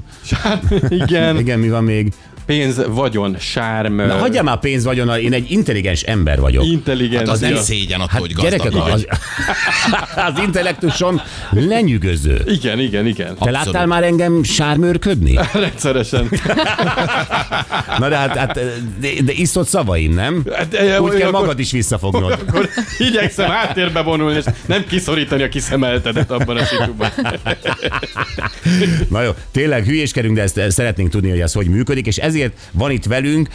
Igen, 0.89 1.39
Igen, 1.43 1.59
mi 1.59 1.69
van 1.69 1.85
még? 1.85 2.13
Pénz, 2.47 2.81
vagyon, 2.89 3.37
sárm, 3.39 3.95
Na, 3.95 4.15
hagyjál 4.19 4.43
már 4.43 4.59
pénz 4.59 4.85
vagyonnal, 4.85 5.19
én 5.19 5.33
egy 5.33 5.51
intelligens 5.51 6.03
ember 6.03 6.41
vagyok. 6.41 6.65
intelligencia. 6.65 7.33
Az 7.33 7.41
nem 7.41 7.55
szégyen 7.57 8.01
attól, 8.01 8.21
hogy 8.21 8.33
Hát 8.33 8.43
Gyerekek, 8.43 8.73
gazdag 8.73 8.89
vagy. 8.91 9.07
az, 9.11 9.19
az 10.35 10.43
intellektusom 10.45 11.21
lenyűgöző. 11.51 12.43
Igen, 12.47 12.79
igen, 12.79 13.07
igen. 13.07 13.37
Te 13.39 13.51
láttál 13.51 13.87
már 13.87 14.03
engem 14.03 14.43
sármőrködni? 14.43 15.39
Rendszeresen. 15.53 16.29
Na 17.99 18.09
de 18.09 18.17
hát, 18.17 18.37
hát 18.37 18.55
de, 19.01 19.09
de 19.25 19.33
isztott 19.33 19.69
szavaim, 19.69 20.15
nem? 20.15 20.45
Hát, 20.53 20.75
eh, 20.75 21.03
Úgy 21.03 21.11
kell 21.15 21.29
akkor- 21.29 21.41
magad 21.41 21.59
is 21.59 21.71
visszafognod. 21.71 22.33
Akkor 22.47 22.69
igyekszem 22.99 23.51
háttérbe 23.51 24.03
vonulni, 24.03 24.37
és 24.37 24.45
nem 24.67 24.85
kiszorítani 24.89 25.43
a 25.43 25.49
kiszemeltedet 25.49 26.31
abban 26.31 26.57
a 26.57 26.65
situban. 26.65 27.11
Na 29.09 29.23
jó, 29.23 29.31
tényleg 29.53 29.85
hülyéskedünk, 29.85 30.37
de 30.37 30.43
ezt 30.43 30.61
szeretnénk 30.69 31.11
tudni, 31.11 31.31
hogy 31.31 31.41
ez 31.41 31.53
hogy 31.53 31.67
működik, 31.67 32.07
és 32.07 32.17
ezért 32.17 32.40
van 32.73 32.91
itt 32.91 33.05
velünk 33.05 33.49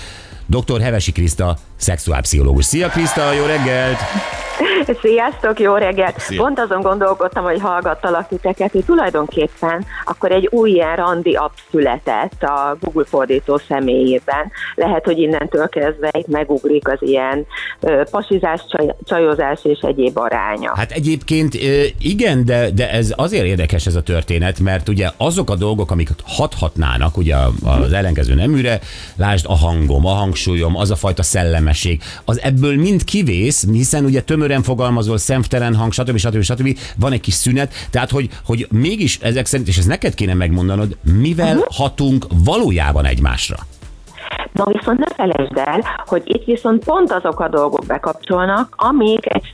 dr. 0.45 0.81
Hevesi 0.81 1.11
Kriszta, 1.11 1.57
szexuálpszichológus. 1.77 2.65
Szia 2.65 2.89
Kriszta, 2.89 3.33
jó 3.33 3.45
reggelt! 3.45 3.99
Sziasztok, 4.93 5.59
jó 5.59 5.75
reggelt! 5.75 6.19
Szia. 6.19 6.41
Pont 6.41 6.59
azon 6.59 6.81
gondolkodtam, 6.81 7.43
hogy 7.43 7.59
hallgattalak 7.61 8.27
titeket, 8.27 8.71
hogy 8.71 8.85
tulajdonképpen 8.85 9.85
akkor 10.05 10.31
egy 10.31 10.47
új 10.51 10.69
ilyen 10.69 10.95
randi 10.95 11.33
app 11.33 11.51
született 11.71 12.43
a 12.43 12.77
Google 12.81 13.06
fordító 13.06 13.57
személyében. 13.68 14.51
Lehet, 14.75 15.06
hogy 15.06 15.18
innentől 15.18 15.69
kezdve 15.69 16.09
itt 16.18 16.27
megugrik 16.27 16.87
az 16.87 16.97
ilyen 16.99 17.45
ö, 17.80 18.04
pasizás, 18.11 18.61
csaj, 18.69 18.95
csajozás 19.04 19.59
és 19.63 19.80
egyéb 19.80 20.18
aránya. 20.18 20.73
Hát 20.75 20.92
egyébként 20.92 21.54
igen, 21.99 22.45
de, 22.45 22.69
de 22.71 22.92
ez 22.92 23.13
azért 23.15 23.45
érdekes 23.45 23.85
ez 23.85 23.95
a 23.95 24.01
történet, 24.01 24.59
mert 24.59 24.89
ugye 24.89 25.09
azok 25.18 25.49
a 25.49 25.56
dolgok, 25.56 25.92
amik 25.92 26.09
hathatnának 26.23 27.18
ugye 27.18 27.35
az 27.63 27.94
ellenkező 27.94 28.33
neműre, 28.33 28.80
lásd 29.15 29.45
a 29.47 29.56
hangom, 29.56 30.06
a 30.06 30.13
hangsúlyom, 30.13 30.77
az 30.77 30.92
a 30.92 30.95
fajta 30.95 31.23
szellemesség, 31.23 32.01
az 32.25 32.42
ebből 32.42 32.75
mind 32.75 33.04
kivész, 33.04 33.68
hiszen 33.71 34.06
ugye 34.06 34.21
tömören 34.21 34.61
fogalmazol, 34.75 35.17
szemtelen 35.17 35.75
hang, 35.75 35.94
stb. 35.94 36.17
stb. 36.17 36.41
stb. 36.41 36.77
Van 36.95 37.11
egy 37.11 37.21
kis 37.21 37.33
szünet, 37.33 37.73
tehát 37.89 38.09
hogy, 38.09 38.29
hogy 38.45 38.67
mégis 38.71 39.19
ezek 39.21 39.45
szerint, 39.45 39.67
és 39.67 39.77
ezt 39.77 39.87
neked 39.87 40.13
kéne 40.13 40.33
megmondanod, 40.33 40.97
mivel 41.01 41.65
hatunk 41.71 42.27
valójában 42.44 43.05
egymásra. 43.05 43.67
Na 44.56 44.66
viszont 44.71 45.00
ne 45.00 45.14
felejtsd 45.16 45.57
el, 45.57 45.83
hogy 46.06 46.21
itt 46.26 46.45
viszont 46.45 46.83
pont 46.85 47.12
azok 47.12 47.40
a 47.40 47.47
dolgok 47.47 47.85
bekapcsolnak, 47.85 48.74
amik 48.78 49.33
egy 49.33 49.52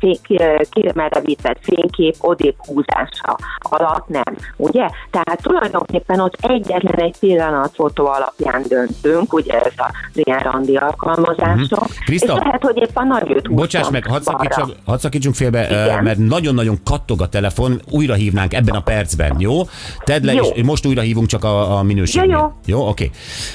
ki- 0.00 0.40
kimerevített 0.70 1.58
fénykép 1.62 2.14
odébb 2.20 2.54
húzása 2.66 3.36
alatt 3.58 4.08
nem, 4.08 4.36
ugye? 4.56 4.88
Tehát 5.10 5.42
tulajdonképpen 5.42 6.20
ott 6.20 6.36
egyetlen 6.40 7.00
egy 7.04 7.18
pillanatfotó 7.18 8.06
alapján 8.06 8.62
döntünk, 8.68 9.32
ugye 9.32 9.62
ez 9.62 9.72
az 9.76 9.90
ilyen 10.12 10.38
randi 10.38 10.76
alkalmazások, 10.76 11.80
Mhm. 11.80 11.90
Kriszta, 12.04 12.32
és 12.36 12.38
lehet, 12.44 12.62
hogy 12.62 12.76
épp 12.76 12.96
a 12.96 13.04
nagyot 13.04 13.54
Bocsáss 13.54 13.88
meg, 13.90 14.06
hadd, 14.06 14.24
balra. 14.24 14.38
szakítsak, 14.38 14.76
hadd 14.86 14.98
szakítsunk 14.98 15.34
félbe, 15.34 15.66
Igen. 15.66 16.04
mert 16.04 16.18
nagyon-nagyon 16.18 16.76
kattog 16.84 17.20
a 17.20 17.28
telefon, 17.28 17.80
újra 17.90 18.14
hívnánk 18.14 18.54
ebben 18.54 18.74
a 18.74 18.80
percben, 18.82 19.36
jó? 19.38 19.60
Tedd 20.04 20.24
le, 20.24 20.32
Jó. 20.32 20.44
és 20.44 20.62
most 20.62 20.86
újra 20.86 21.00
hívunk 21.00 21.26
csak 21.26 21.44
a, 21.44 21.76
a 21.78 21.82
minőségnél. 21.82 22.30
Jó, 22.30 22.38
jó. 22.40 22.52
Jó, 22.80 22.88
oké. 22.88 23.10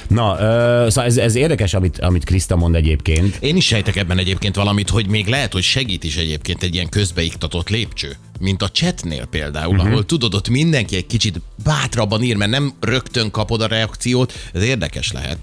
Na, 0.08 0.36
ö, 0.40 0.47
szóval 0.88 1.04
ez, 1.04 1.16
ez 1.16 1.34
érdekes, 1.34 1.74
amit, 1.74 1.98
amit 1.98 2.24
Kriszta 2.24 2.56
mond 2.56 2.74
egyébként. 2.74 3.36
Én 3.40 3.56
is 3.56 3.66
sejtek 3.66 3.96
ebben 3.96 4.18
egyébként 4.18 4.54
valamit, 4.54 4.88
hogy 4.88 5.08
még 5.08 5.26
lehet, 5.26 5.52
hogy 5.52 5.62
segít 5.62 6.04
is 6.04 6.16
egyébként 6.16 6.62
egy 6.62 6.74
ilyen 6.74 6.88
közbeiktatott 6.88 7.68
lépcső. 7.68 8.16
Mint 8.40 8.62
a 8.62 8.68
chatnél 8.68 9.24
például, 9.24 9.74
uh-huh. 9.74 9.90
ahol 9.90 10.06
tudod, 10.06 10.34
ott 10.34 10.48
mindenki 10.48 10.96
egy 10.96 11.06
kicsit 11.06 11.40
bátrabban 11.64 12.22
ír, 12.22 12.36
mert 12.36 12.50
nem 12.50 12.72
rögtön 12.80 13.30
kapod 13.30 13.60
a 13.60 13.66
reakciót, 13.66 14.32
ez 14.52 14.62
érdekes 14.62 15.12
lehet. 15.12 15.38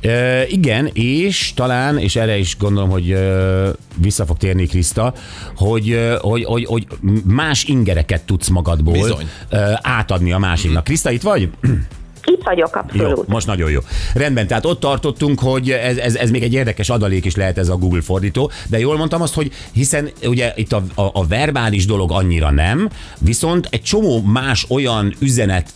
E, 0.00 0.46
igen, 0.46 0.90
és 0.92 1.52
talán, 1.54 1.98
és 1.98 2.16
erre 2.16 2.38
is 2.38 2.56
gondolom, 2.58 2.90
hogy 2.90 3.10
e, 3.10 3.70
vissza 3.96 4.26
fog 4.26 4.36
térni 4.36 4.66
Kriszta, 4.66 5.14
hogy, 5.56 5.90
e, 5.90 6.16
hogy, 6.16 6.44
hogy, 6.44 6.64
hogy 6.64 6.86
más 7.24 7.64
ingereket 7.64 8.22
tudsz 8.22 8.48
magadból 8.48 8.92
Bizony. 8.92 9.28
e, 9.48 9.78
átadni 9.82 10.32
a 10.32 10.38
másiknak. 10.38 10.84
Kriszta, 10.84 11.10
itt 11.10 11.22
vagy? 11.22 11.48
Itt 12.24 12.42
vagyok 12.42 12.76
abszolút. 12.76 13.16
Jó, 13.16 13.24
most 13.26 13.46
nagyon 13.46 13.70
jó. 13.70 13.80
Rendben, 14.14 14.46
tehát 14.46 14.64
ott 14.64 14.80
tartottunk, 14.80 15.40
hogy 15.40 15.70
ez, 15.70 15.96
ez, 15.96 16.14
ez 16.14 16.30
még 16.30 16.42
egy 16.42 16.52
érdekes 16.52 16.88
adalék 16.88 17.24
is 17.24 17.36
lehet 17.36 17.58
ez 17.58 17.68
a 17.68 17.76
Google 17.76 18.02
fordító, 18.02 18.50
de 18.68 18.78
jól 18.78 18.96
mondtam 18.96 19.22
azt, 19.22 19.34
hogy 19.34 19.52
hiszen 19.72 20.10
ugye 20.22 20.52
itt 20.56 20.72
a, 20.72 20.82
a, 20.94 21.02
a 21.02 21.26
verbális 21.26 21.86
dolog 21.86 22.12
annyira 22.12 22.50
nem, 22.50 22.88
viszont 23.18 23.68
egy 23.70 23.82
csomó 23.82 24.22
más 24.22 24.66
olyan 24.68 25.14
üzenet 25.18 25.70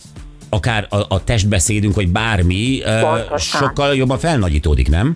akár 0.49 0.87
a, 0.89 0.95
a 1.07 1.23
testbeszédünk, 1.23 1.95
vagy 1.95 2.07
bármi, 2.09 2.81
Pontosan. 3.01 3.61
sokkal 3.61 3.95
jobban 3.95 4.17
felnagyítódik, 4.17 4.89
nem? 4.89 5.15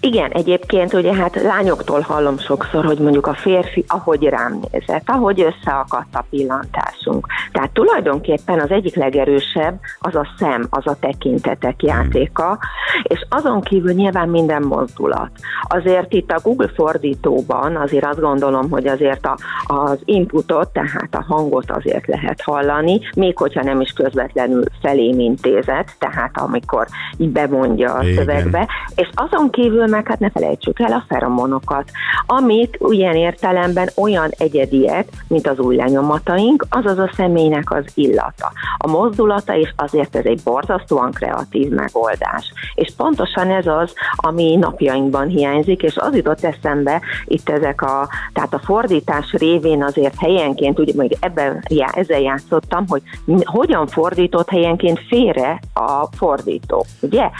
Igen, 0.00 0.30
egyébként 0.30 0.92
ugye 0.92 1.14
hát 1.14 1.42
lányoktól 1.42 2.00
hallom 2.00 2.38
sokszor, 2.38 2.84
hogy 2.84 2.98
mondjuk 2.98 3.26
a 3.26 3.34
férfi 3.34 3.84
ahogy 3.88 4.22
rám 4.22 4.60
nézett, 4.70 5.02
ahogy 5.06 5.40
összeakadt 5.40 6.14
a 6.14 6.24
pillantásunk. 6.30 7.26
Tehát 7.52 7.70
tulajdonképpen 7.70 8.60
az 8.60 8.70
egyik 8.70 8.94
legerősebb 8.94 9.80
az 9.98 10.14
a 10.14 10.26
szem, 10.38 10.66
az 10.70 10.86
a 10.86 10.96
tekintetek 11.00 11.82
játéka, 11.82 12.58
és 13.02 13.26
azon 13.28 13.60
kívül 13.60 13.92
nyilván 13.92 14.28
minden 14.28 14.62
mozdulat. 14.62 15.30
Azért 15.62 16.12
itt 16.12 16.30
a 16.30 16.40
Google 16.42 16.70
fordítóban 16.74 17.76
azért 17.76 18.04
azt 18.04 18.20
gondolom, 18.20 18.70
hogy 18.70 18.86
azért 18.86 19.26
a, 19.26 19.36
az 19.66 19.98
inputot, 20.04 20.68
tehát 20.68 21.14
a 21.14 21.24
hangot 21.28 21.70
azért 21.70 22.06
lehet 22.06 22.40
hallani, 22.40 23.00
még 23.16 23.36
hogyha 23.36 23.62
nem 23.62 23.80
is 23.80 23.90
közvetlenül 23.90 24.64
felém 24.80 25.18
intézet, 25.18 25.94
tehát 25.98 26.38
amikor 26.38 26.86
így 27.16 27.30
bemondja 27.30 27.94
a 27.94 28.02
Igen. 28.02 28.14
szövegbe, 28.14 28.68
és 28.94 29.08
azon 29.14 29.50
kívül 29.50 29.86
meg 29.96 30.08
hát 30.08 30.18
ne 30.18 30.30
felejtsük 30.30 30.80
el 30.80 30.92
a 30.92 31.04
feromonokat, 31.08 31.90
amik 32.26 32.78
ilyen 32.88 33.14
értelemben 33.14 33.88
olyan 33.96 34.30
egyediek, 34.30 35.08
mint 35.28 35.46
az 35.46 35.58
új 35.58 35.76
lenyomataink, 35.76 36.66
azaz 36.70 36.98
a 36.98 37.10
személynek 37.16 37.70
az 37.70 37.84
illata. 37.94 38.52
A 38.78 38.88
mozdulata, 38.88 39.56
és 39.56 39.72
azért 39.76 40.16
ez 40.16 40.24
egy 40.24 40.40
borzasztóan 40.44 41.10
kreatív 41.10 41.68
megoldás. 41.68 42.52
És 42.74 42.92
pontosan 42.96 43.50
ez 43.50 43.66
az, 43.66 43.92
ami 44.16 44.56
napjainkban 44.56 45.28
hiányzik, 45.28 45.82
és 45.82 45.96
az 45.96 46.14
jutott 46.14 46.44
eszembe 46.44 47.00
itt 47.24 47.48
ezek 47.48 47.82
a, 47.82 48.08
tehát 48.32 48.54
a 48.54 48.58
fordítás 48.64 49.32
révén 49.32 49.82
azért 49.82 50.20
helyenként, 50.20 50.78
ugye 50.78 50.92
még 50.96 51.16
ebben, 51.20 51.64
já, 51.68 51.88
ezzel 51.92 52.20
játszottam, 52.20 52.84
hogy 52.88 53.02
hogyan 53.44 53.86
fordított 53.86 54.50
helyenként 54.50 55.00
félre 55.08 55.60
a 55.74 56.06
fordító, 56.16 56.84
ugye? 57.00 57.30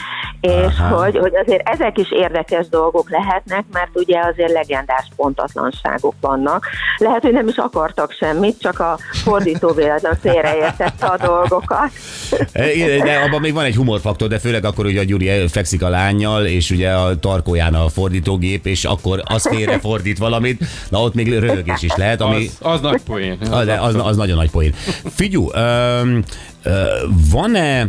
És 0.40 0.78
Aha. 0.78 1.02
hogy, 1.02 1.18
hogy 1.18 1.36
azért 1.36 1.68
ezek 1.68 1.98
is 1.98 2.12
érdekes 2.12 2.35
dolgok 2.70 3.10
lehetnek, 3.10 3.64
mert 3.72 3.90
ugye 3.94 4.20
azért 4.20 4.52
legendás 4.52 5.08
pontatlanságok 5.16 6.14
vannak. 6.20 6.66
Lehet, 6.98 7.22
hogy 7.22 7.32
nem 7.32 7.48
is 7.48 7.56
akartak 7.56 8.12
semmit, 8.12 8.60
csak 8.60 8.80
a 8.80 8.98
fordító 9.12 9.72
véletlen 9.72 10.18
félreértette 10.20 11.06
a 11.06 11.16
dolgokat. 11.16 11.90
Igen, 12.74 13.04
De 13.04 13.16
abban 13.16 13.40
még 13.40 13.52
van 13.52 13.64
egy 13.64 13.76
humorfaktor, 13.76 14.28
de 14.28 14.38
főleg 14.38 14.64
akkor, 14.64 14.84
hogy 14.84 14.96
a 14.96 15.04
Gyuri 15.04 15.48
fekszik 15.48 15.82
a 15.82 15.88
lányjal, 15.88 16.46
és 16.46 16.70
ugye 16.70 16.90
a 16.90 17.18
tarkóján 17.18 17.74
a 17.74 17.88
fordítógép, 17.88 18.66
és 18.66 18.84
akkor 18.84 19.22
az 19.24 19.48
félre 19.48 19.78
fordít 19.78 20.18
valamit, 20.18 20.64
na 20.88 21.02
ott 21.02 21.14
még 21.14 21.38
röhögés 21.38 21.82
is 21.82 21.94
lehet, 21.96 22.20
ami... 22.20 22.36
Az, 22.60 22.72
az 22.72 22.80
nagy 22.80 23.02
poén. 23.02 23.38
Az, 23.50 23.66
de 23.66 23.74
az, 23.74 23.94
az 23.94 24.16
nagyon 24.16 24.36
nagy 24.36 24.50
poén. 24.50 24.74
Figyú, 25.14 25.50
ö, 25.52 26.00
van-e 27.30 27.88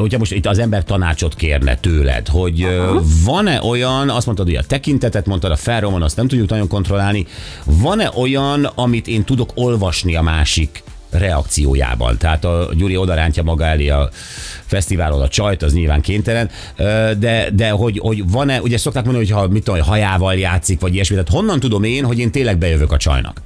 hogyha 0.00 0.18
most 0.18 0.32
itt 0.32 0.46
az 0.46 0.58
ember 0.58 0.84
tanácsot 0.84 1.34
kérne 1.34 1.76
tőled, 1.76 2.28
hogy 2.28 2.62
ö, 2.62 3.00
van-e 3.24 3.62
olyan, 3.62 4.10
azt 4.10 4.26
mondtad, 4.26 4.46
hogy 4.46 4.56
a 4.56 4.62
tekintetet 4.62 5.26
mondtad, 5.26 5.50
a 5.50 5.56
felromon, 5.56 6.02
azt 6.02 6.16
nem 6.16 6.28
tudjuk 6.28 6.48
nagyon 6.48 6.68
kontrollálni, 6.68 7.26
van-e 7.64 8.10
olyan, 8.14 8.64
amit 8.64 9.06
én 9.06 9.24
tudok 9.24 9.50
olvasni 9.54 10.16
a 10.16 10.22
másik 10.22 10.82
reakciójában. 11.10 12.18
Tehát 12.18 12.44
a 12.44 12.68
Gyuri 12.74 12.96
odarántja 12.96 13.42
maga 13.42 13.64
elé 13.64 13.88
a 13.88 14.08
fesztiválon 14.66 15.20
a 15.20 15.28
csajt, 15.28 15.62
az 15.62 15.72
nyilván 15.72 16.00
kénytelen, 16.00 16.50
de, 17.18 17.48
de 17.52 17.70
hogy, 17.70 17.98
hogy 17.98 18.30
van-e, 18.30 18.60
ugye 18.60 18.78
szokták 18.78 19.04
mondani, 19.04 19.26
hogy 19.26 19.34
ha 19.34 19.48
mit 19.48 19.64
tudom, 19.64 19.80
hajával 19.80 20.34
játszik, 20.34 20.80
vagy 20.80 20.94
ilyesmi, 20.94 21.14
tehát 21.14 21.30
honnan 21.30 21.60
tudom 21.60 21.82
én, 21.82 22.04
hogy 22.04 22.18
én 22.18 22.30
tényleg 22.30 22.58
bejövök 22.58 22.92
a 22.92 22.96
csajnak? 22.96 23.40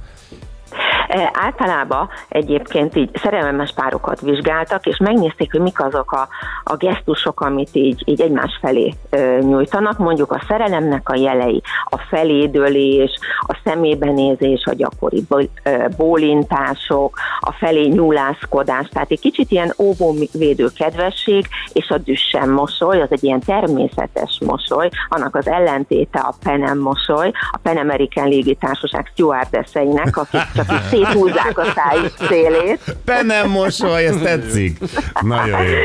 E, 1.15 1.31
általában 1.33 2.09
egyébként 2.29 2.95
így 2.95 3.09
szerelmes 3.21 3.73
párokat 3.75 4.21
vizsgáltak, 4.21 4.85
és 4.85 4.97
megnézték, 4.97 5.51
hogy 5.51 5.61
mik 5.61 5.81
azok 5.81 6.11
a, 6.11 6.27
a 6.63 6.75
gesztusok, 6.75 7.41
amit 7.41 7.69
így, 7.71 8.01
így 8.05 8.21
egymás 8.21 8.57
felé 8.61 8.93
ö, 9.09 9.37
nyújtanak, 9.41 9.97
mondjuk 9.97 10.31
a 10.31 10.43
szerelemnek 10.47 11.09
a 11.09 11.15
jelei, 11.15 11.61
a 11.85 11.97
felédőlés, 11.97 13.19
a 13.39 13.57
szemébe 13.63 14.11
nézés, 14.11 14.63
a 14.65 14.73
gyakori 14.73 15.25
ö, 15.29 15.85
bólintások, 15.97 17.17
a 17.39 17.51
felé 17.51 17.87
nyúlászkodás, 17.87 18.87
tehát 18.89 19.11
egy 19.11 19.19
kicsit 19.19 19.51
ilyen 19.51 19.73
óvóvédő 19.77 20.67
kedvesség, 20.77 21.47
és 21.73 21.89
a 21.89 21.97
düssen 21.97 22.49
mosoly, 22.49 23.01
az 23.01 23.11
egy 23.11 23.23
ilyen 23.23 23.39
természetes 23.39 24.39
mosoly, 24.45 24.89
annak 25.09 25.35
az 25.35 25.47
ellentéte 25.47 26.19
a 26.19 26.33
penem 26.43 26.79
mosoly, 26.79 27.31
a 27.51 27.57
Pan 27.61 27.77
American 27.77 28.27
légitársaság 28.27 29.09
stewardesseinek, 29.13 30.17
akik 30.17 30.41
csak 30.55 30.69
így 31.07 31.13
széthúzzák 31.13 31.57
a 31.57 31.65
szájuk 31.75 32.13
szélét. 32.27 32.95
Bennem 33.05 33.49
mosoly, 33.49 34.05
ez 34.05 34.17
tetszik. 34.23 34.79
Nagyon 35.21 35.63
jó. 35.63 35.77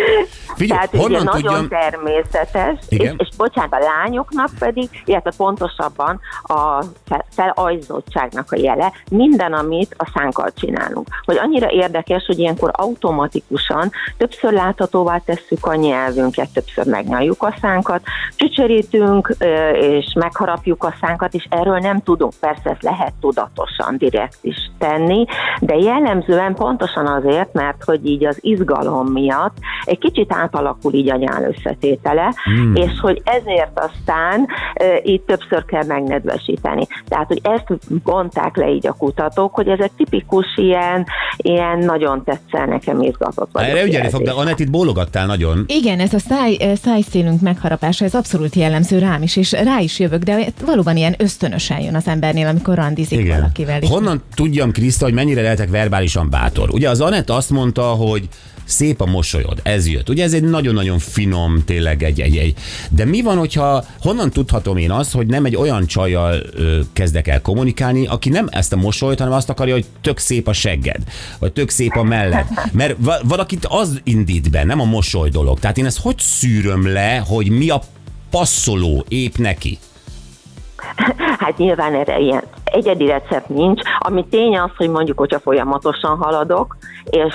Figyelj, 0.54 0.78
Tehát 0.80 0.94
ugye 0.94 1.02
honnan 1.02 1.24
nagyon 1.24 1.42
tudjam... 1.42 1.68
természetes, 1.68 2.78
Igen? 2.88 3.14
és, 3.18 3.28
és 3.28 3.36
bocsánat, 3.36 3.72
a 3.72 3.78
lányoknak 3.78 4.50
pedig, 4.58 4.88
illetve 5.04 5.32
pontosabban 5.36 6.20
a 6.42 6.82
fel- 7.08 7.24
felajzottságnak 7.30 8.52
a 8.52 8.56
jele, 8.56 8.92
minden, 9.10 9.52
amit 9.52 9.94
a 9.98 10.10
szánkkal 10.14 10.52
csinálunk. 10.54 11.08
Hogy 11.24 11.36
annyira 11.36 11.70
érdekes, 11.70 12.24
hogy 12.26 12.38
ilyenkor 12.38 12.70
automatikusan 12.72 13.90
többször 14.16 14.52
láthatóvá 14.52 15.18
tesszük 15.18 15.66
a 15.66 15.74
nyelvünket, 15.74 16.48
többször 16.52 16.86
megnyaljuk 16.86 17.42
a 17.42 17.54
szánkat, 17.60 18.02
csücsörítünk, 18.36 19.36
és 19.80 20.12
megharapjuk 20.14 20.84
a 20.84 20.94
szánkat, 21.00 21.34
és 21.34 21.46
erről 21.50 21.78
nem 21.78 22.02
tudunk. 22.02 22.32
Persze 22.40 22.70
ezt 22.70 22.82
lehet 22.82 23.12
tudatosan, 23.20 23.96
direkt 23.98 24.38
is 24.40 24.70
tenni, 24.78 25.09
de 25.60 25.74
jellemzően 25.74 26.54
pontosan 26.54 27.06
azért, 27.06 27.52
mert 27.52 27.84
hogy 27.84 28.06
így 28.06 28.24
az 28.24 28.38
izgalom 28.40 29.06
miatt 29.06 29.56
egy 29.84 29.98
kicsit 29.98 30.32
átalakul 30.32 30.92
így 30.92 31.10
a 31.10 31.16
nyál 31.16 31.54
összetétele, 31.56 32.34
hmm. 32.44 32.74
és 32.74 32.92
hogy 33.00 33.22
ezért 33.24 33.80
aztán 33.80 34.46
e, 34.74 35.00
így 35.04 35.20
többször 35.20 35.64
kell 35.64 35.84
megnedvesíteni. 35.86 36.86
Tehát, 37.08 37.26
hogy 37.26 37.40
ezt 37.42 37.78
bonták 38.04 38.56
le 38.56 38.68
így 38.68 38.86
a 38.86 38.92
kutatók, 38.92 39.54
hogy 39.54 39.68
ezek 39.68 39.90
tipikus 39.96 40.46
ilyen, 40.56 41.06
ilyen 41.36 41.78
nagyon 41.78 42.24
tetszel 42.24 42.66
nekem 42.66 43.00
izgatott 43.00 43.48
vagyok. 43.52 43.70
Erre 43.70 43.84
ügyelni 43.84 44.08
fog, 44.08 44.22
de. 44.22 44.30
Anett 44.30 44.58
itt 44.58 44.70
bólogattál 44.70 45.26
nagyon. 45.26 45.64
Igen, 45.66 46.00
ez 46.00 46.14
a 46.14 46.18
száj, 46.18 46.56
szájszélünk 46.82 47.40
megharapása, 47.40 48.04
ez 48.04 48.14
abszolút 48.14 48.54
jellemző 48.54 48.98
rám 48.98 49.22
is, 49.22 49.36
és 49.36 49.52
rá 49.52 49.78
is 49.78 49.98
jövök, 49.98 50.22
de 50.22 50.46
valóban 50.66 50.96
ilyen 50.96 51.14
ösztönösen 51.18 51.80
jön 51.80 51.94
az 51.94 52.06
embernél, 52.06 52.46
amikor 52.46 52.74
randizik 52.74 53.18
Igen. 53.18 53.38
valakivel. 53.38 53.80
Honnan 53.88 54.22
tudjam, 54.34 54.72
Kriszta, 54.90 55.08
hogy 55.08 55.18
mennyire 55.18 55.42
lehetek 55.42 55.70
verbálisan 55.70 56.30
bátor? 56.30 56.70
Ugye 56.70 56.88
az 56.88 57.00
Anett 57.00 57.30
azt 57.30 57.50
mondta, 57.50 57.82
hogy 57.82 58.28
szép 58.64 59.00
a 59.00 59.06
mosolyod, 59.06 59.60
ez 59.62 59.88
jött. 59.88 60.08
Ugye 60.08 60.24
ez 60.24 60.32
egy 60.32 60.42
nagyon-nagyon 60.42 60.98
finom, 60.98 61.64
tényleg 61.64 62.02
egy, 62.02 62.20
egy. 62.20 62.54
De 62.88 63.04
mi 63.04 63.22
van, 63.22 63.36
hogyha, 63.36 63.84
honnan 64.00 64.30
tudhatom 64.30 64.76
én 64.76 64.90
azt, 64.90 65.12
hogy 65.12 65.26
nem 65.26 65.44
egy 65.44 65.56
olyan 65.56 65.86
csajjal 65.86 66.42
ö, 66.52 66.78
kezdek 66.92 67.28
el 67.28 67.40
kommunikálni, 67.40 68.06
aki 68.06 68.28
nem 68.28 68.46
ezt 68.50 68.72
a 68.72 68.76
mosolyt, 68.76 69.18
hanem 69.18 69.34
azt 69.34 69.50
akarja, 69.50 69.74
hogy 69.74 69.86
tök 70.00 70.18
szép 70.18 70.48
a 70.48 70.52
segged, 70.52 71.02
vagy 71.38 71.52
tök 71.52 71.68
szép 71.68 71.96
a 71.96 72.02
melled. 72.02 72.46
Mert 72.72 72.94
va- 72.98 73.22
valakit 73.24 73.66
az 73.68 74.00
indít 74.04 74.50
be, 74.50 74.64
nem 74.64 74.80
a 74.80 74.84
mosoly 74.84 75.28
dolog. 75.28 75.58
Tehát 75.58 75.78
én 75.78 75.86
ezt 75.86 76.00
hogy 76.00 76.18
szűröm 76.18 76.92
le, 76.92 77.22
hogy 77.26 77.50
mi 77.50 77.68
a 77.68 77.82
passzoló 78.30 79.04
épp 79.08 79.36
neki? 79.36 79.78
Hát 81.38 81.58
nyilván 81.58 81.94
erre 81.94 82.18
ilyen 82.18 82.42
egyedi 82.72 83.06
recept 83.06 83.48
nincs, 83.48 83.80
ami 83.98 84.24
tény 84.30 84.58
az, 84.58 84.70
hogy 84.76 84.88
mondjuk, 84.88 85.18
hogyha 85.18 85.38
folyamatosan 85.38 86.16
haladok, 86.16 86.76
és 87.04 87.34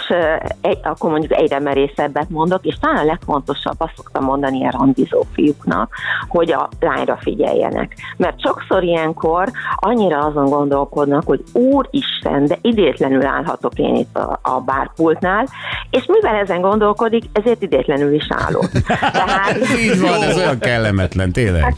egy, 0.62 0.80
akkor 0.84 1.10
mondjuk 1.10 1.34
egyre 1.34 1.60
merészebbet 1.60 2.30
mondok, 2.30 2.65
és 2.65 2.75
talán 2.80 2.98
a 2.98 3.04
legfontosabb, 3.04 3.75
azt 3.77 3.94
szoktam 3.96 4.24
mondani 4.24 4.58
ilyen 4.58 4.72
randizó 4.72 5.25
fiúknak, 5.34 5.94
hogy 6.27 6.51
a 6.51 6.70
lányra 6.80 7.18
figyeljenek. 7.22 7.96
Mert 8.18 8.42
sokszor 8.42 8.84
ilyenkor 8.84 9.51
annyira 9.75 10.20
azon 10.20 10.50
gondolkodnak, 10.50 11.24
hogy 11.25 11.44
úristen, 11.54 12.46
de 12.46 12.58
idétlenül 12.62 13.25
állhatok 13.25 13.74
én 13.75 13.96
itt 13.96 14.15
a, 14.15 14.39
a 14.42 14.60
bárpultnál, 14.60 15.48
és 15.89 16.06
mivel 16.08 16.36
ezen 16.36 16.62
gondolkodik, 16.62 17.24
ezért 17.34 17.62
idétlenül 17.62 18.13
is 18.13 18.27
állok. 18.30 18.70
Tehát, 19.12 19.58
Így 19.84 20.00
van, 20.00 20.22
ez 20.22 20.38
olyan 20.38 20.60
kellemetlen, 20.60 21.32
tényleg. 21.32 21.75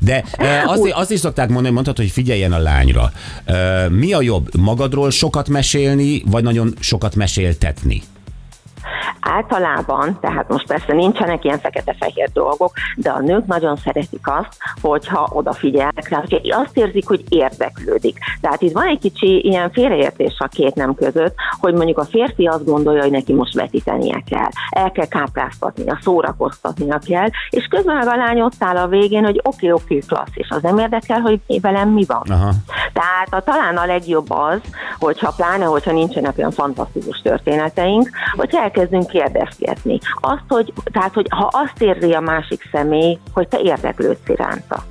De 0.00 0.24
azt, 0.66 0.92
azt 0.92 1.10
is 1.10 1.18
szokták 1.18 1.48
mondani, 1.48 1.74
mondhatod, 1.74 2.04
hogy 2.04 2.12
figyeljen 2.12 2.52
a 2.52 2.58
lányra. 2.58 2.79
E, 3.44 3.88
Mi 3.88 4.12
a 4.12 4.22
jobb, 4.22 4.56
magadról 4.56 5.10
sokat 5.10 5.48
mesélni, 5.48 6.22
vagy 6.26 6.42
nagyon 6.42 6.74
sokat 6.80 7.14
meséltetni? 7.14 8.02
Általában, 9.20 10.18
tehát 10.20 10.48
most 10.48 10.66
persze 10.66 10.92
nincsenek 10.92 11.44
ilyen 11.44 11.58
fekete-fehér 11.58 12.28
dolgok, 12.32 12.72
de 12.96 13.10
a 13.10 13.20
nők 13.20 13.46
nagyon 13.46 13.76
szeretik 13.76 14.28
azt, 14.28 14.56
hogyha 14.82 15.28
odafigyelnek 15.32 16.08
rá, 16.08 16.18
hogyha 16.18 16.60
azt 16.60 16.76
érzik, 16.76 17.08
hogy 17.08 17.24
érdeklődik. 17.28 18.18
Tehát 18.40 18.62
itt 18.62 18.72
van 18.72 18.86
egy 18.86 18.98
kicsi 18.98 19.40
ilyen 19.46 19.70
félreértés 19.70 20.36
a 20.38 20.46
két 20.46 20.74
nem 20.74 20.94
között, 20.94 21.34
hogy 21.60 21.74
mondjuk 21.74 21.98
a 21.98 22.04
férfi 22.04 22.46
azt 22.46 22.64
gondolja, 22.64 23.02
hogy 23.02 23.10
neki 23.10 23.32
most 23.32 23.54
vetítenie 23.54 24.22
kell, 24.30 24.50
el 24.70 24.92
kell 24.92 25.06
kápráztatnia, 25.06 25.98
szórakoztatnia 26.02 26.98
kell, 26.98 27.28
és 27.50 27.66
közben 27.66 27.96
meg 27.96 28.06
a 28.06 28.16
lány 28.16 28.40
ott 28.40 28.52
áll 28.58 28.76
a 28.76 28.86
végén, 28.86 29.24
hogy 29.24 29.40
oké, 29.42 29.70
oké, 29.70 29.98
klassz, 29.98 30.32
és 30.34 30.48
az 30.50 30.62
nem 30.62 30.78
érdekel, 30.78 31.20
hogy 31.20 31.40
velem 31.60 31.88
mi 31.88 32.04
van. 32.04 32.22
Aha. 32.28 32.50
Tehát 32.92 33.28
a, 33.30 33.40
talán 33.40 33.76
a 33.76 33.86
legjobb 33.86 34.30
az, 34.30 34.60
hogyha 34.98 35.32
pláne, 35.36 35.64
hogyha 35.64 35.92
nincsenek 35.92 36.38
olyan 36.38 36.50
fantasztikus 36.50 37.20
történeteink, 37.22 38.10
hogy 38.36 38.50
elkezdünk 38.52 39.09
kérdezgetni. 39.10 39.98
Azt, 40.20 40.44
hogy, 40.48 40.72
tehát, 40.92 41.14
hogy 41.14 41.26
ha 41.30 41.50
azt 41.52 41.82
érzi 41.82 42.12
a 42.12 42.20
másik 42.20 42.68
személy, 42.72 43.18
hogy 43.32 43.48
te 43.48 43.60
érdeklődsz 43.60 44.28
iránta. 44.28 44.84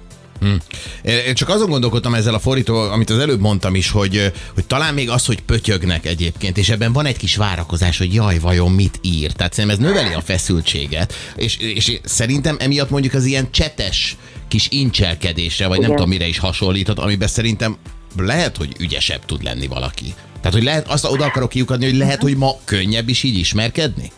Én 1.04 1.34
csak 1.34 1.50
azon 1.50 1.70
gondolkodtam 1.70 2.14
ezzel 2.14 2.34
a 2.34 2.40
fordító, 2.40 2.76
amit 2.76 3.10
az 3.10 3.20
előbb 3.20 3.40
mondtam 3.40 3.76
is, 3.76 3.92
hogy, 3.92 4.32
hogy 4.54 4.66
talán 4.66 4.94
még 4.94 5.10
az, 5.10 5.26
hogy 5.26 5.42
pötyögnek 5.42 6.06
egyébként, 6.06 6.58
és 6.58 6.70
ebben 6.70 6.94
van 6.94 7.06
egy 7.06 7.18
kis 7.18 7.36
várakozás, 7.36 7.98
hogy 7.98 8.14
jaj, 8.14 8.40
vajon 8.40 8.72
mit 8.72 9.00
ír. 9.02 9.32
Tehát 9.32 9.54
szerintem 9.54 9.80
ez 9.80 9.94
növeli 9.94 10.14
a 10.14 10.22
feszültséget, 10.22 11.14
és, 11.36 11.58
és 11.58 12.00
szerintem 12.04 12.58
emiatt 12.60 12.90
mondjuk 12.90 13.14
az 13.14 13.26
ilyen 13.26 13.52
csetes 13.52 14.18
kis 14.48 14.68
incselkedésre, 14.72 15.68
vagy 15.68 15.78
nem 15.78 15.86
Igen. 15.86 15.96
tudom 15.96 16.10
mire 16.10 16.28
is 16.28 16.40
hasonlított, 16.40 17.00
amiben 17.00 17.28
szerintem 17.28 17.78
lehet, 18.18 18.58
hogy 18.58 18.76
ügyesebb 18.80 19.26
tud 19.26 19.44
lenni 19.44 19.68
valaki. 19.68 20.14
Tehát, 20.41 20.53
hogy 20.53 20.63
lehet, 20.63 20.88
azt 20.88 21.12
oda 21.12 21.25
akarok 21.25 21.50
kiukadni, 21.50 21.86
hogy 21.86 21.98
lehet, 21.98 22.22
hogy 22.22 22.38
ma 22.38 22.51
könnyebb 22.65 23.08
is 23.08 23.24
így 23.24 23.38
ismerkedni? 23.38 24.12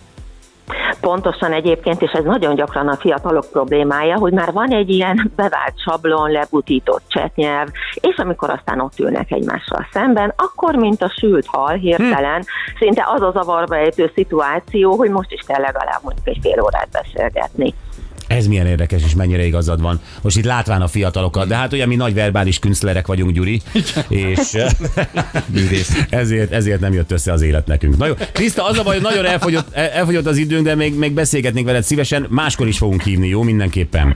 Pontosan 1.02 1.54
egyébként, 1.54 2.02
és 2.02 2.12
ez 2.12 2.24
nagyon 2.24 2.56
gyakran 2.56 2.88
a 2.88 2.96
fiatalok 2.96 3.52
problémája, 3.52 4.18
hogy 4.18 4.34
már 4.34 4.52
van 4.52 4.72
egy 4.72 4.90
ilyen 4.90 5.32
bevált 5.36 5.74
sablon, 5.76 6.32
lebutított 6.32 7.04
csetnyelv, 7.08 7.68
és 7.94 8.16
amikor 8.16 8.50
aztán 8.50 8.80
ott 8.80 9.00
ülnek 9.00 9.32
egymással 9.32 9.88
szemben, 9.94 10.34
akkor, 10.36 10.76
mint 10.76 11.02
a 11.02 11.14
sült 11.20 11.46
hal, 11.46 11.76
hirtelen, 11.76 12.44
szinte 12.80 13.04
az 13.16 13.22
a 13.22 13.32
zavarba 13.32 13.76
ejtő 13.76 14.12
szituáció, 14.16 14.96
hogy 14.96 15.10
most 15.10 15.32
is 15.32 15.42
kell 15.48 15.62
legalább 15.62 16.00
mondjuk 16.04 16.28
egy 16.28 16.40
fél 16.42 16.62
órát 16.62 16.90
beszélgetni. 16.92 17.74
Ez 18.38 18.48
milyen 18.48 18.66
érdekes, 18.66 19.02
és 19.06 19.16
mennyire 19.16 19.46
igazad 19.46 19.82
van. 19.82 20.00
Most 20.22 20.38
itt 20.38 20.46
látván 20.46 20.82
a 20.82 20.88
fiatalokat, 20.88 21.48
de 21.48 21.56
hát 21.56 21.74
ugye 21.74 21.86
mi 21.86 21.96
nagy 21.96 22.14
verbális 22.14 22.60
künstlerek 22.60 23.08
vagyunk, 23.08 23.32
Gyuri, 23.32 23.62
és 24.08 24.58
ezért, 26.10 26.52
ezért 26.52 26.80
nem 26.80 26.94
jött 26.94 27.12
össze 27.12 27.32
az 27.32 27.42
élet 27.42 27.68
nekünk. 27.68 27.98
Na 27.98 28.06
jó, 28.06 28.14
Kriszta, 28.34 28.66
az 28.66 28.78
a 28.78 28.84
baj, 28.84 28.94
hogy 28.94 29.04
nagyon 29.04 29.26
elfogyott, 29.26 29.74
elfogyott 29.74 30.26
az 30.26 30.38
időnk, 30.38 30.66
de 30.66 30.76
még, 30.76 30.96
még 30.98 31.12
beszélgetnénk 31.12 31.66
veled 31.66 31.84
szívesen, 31.84 32.26
máskor 32.30 32.68
is 32.68 32.78
fogunk 32.78 33.02
hívni, 33.02 33.28
jó? 33.28 33.42
Mindenképpen. 33.42 34.16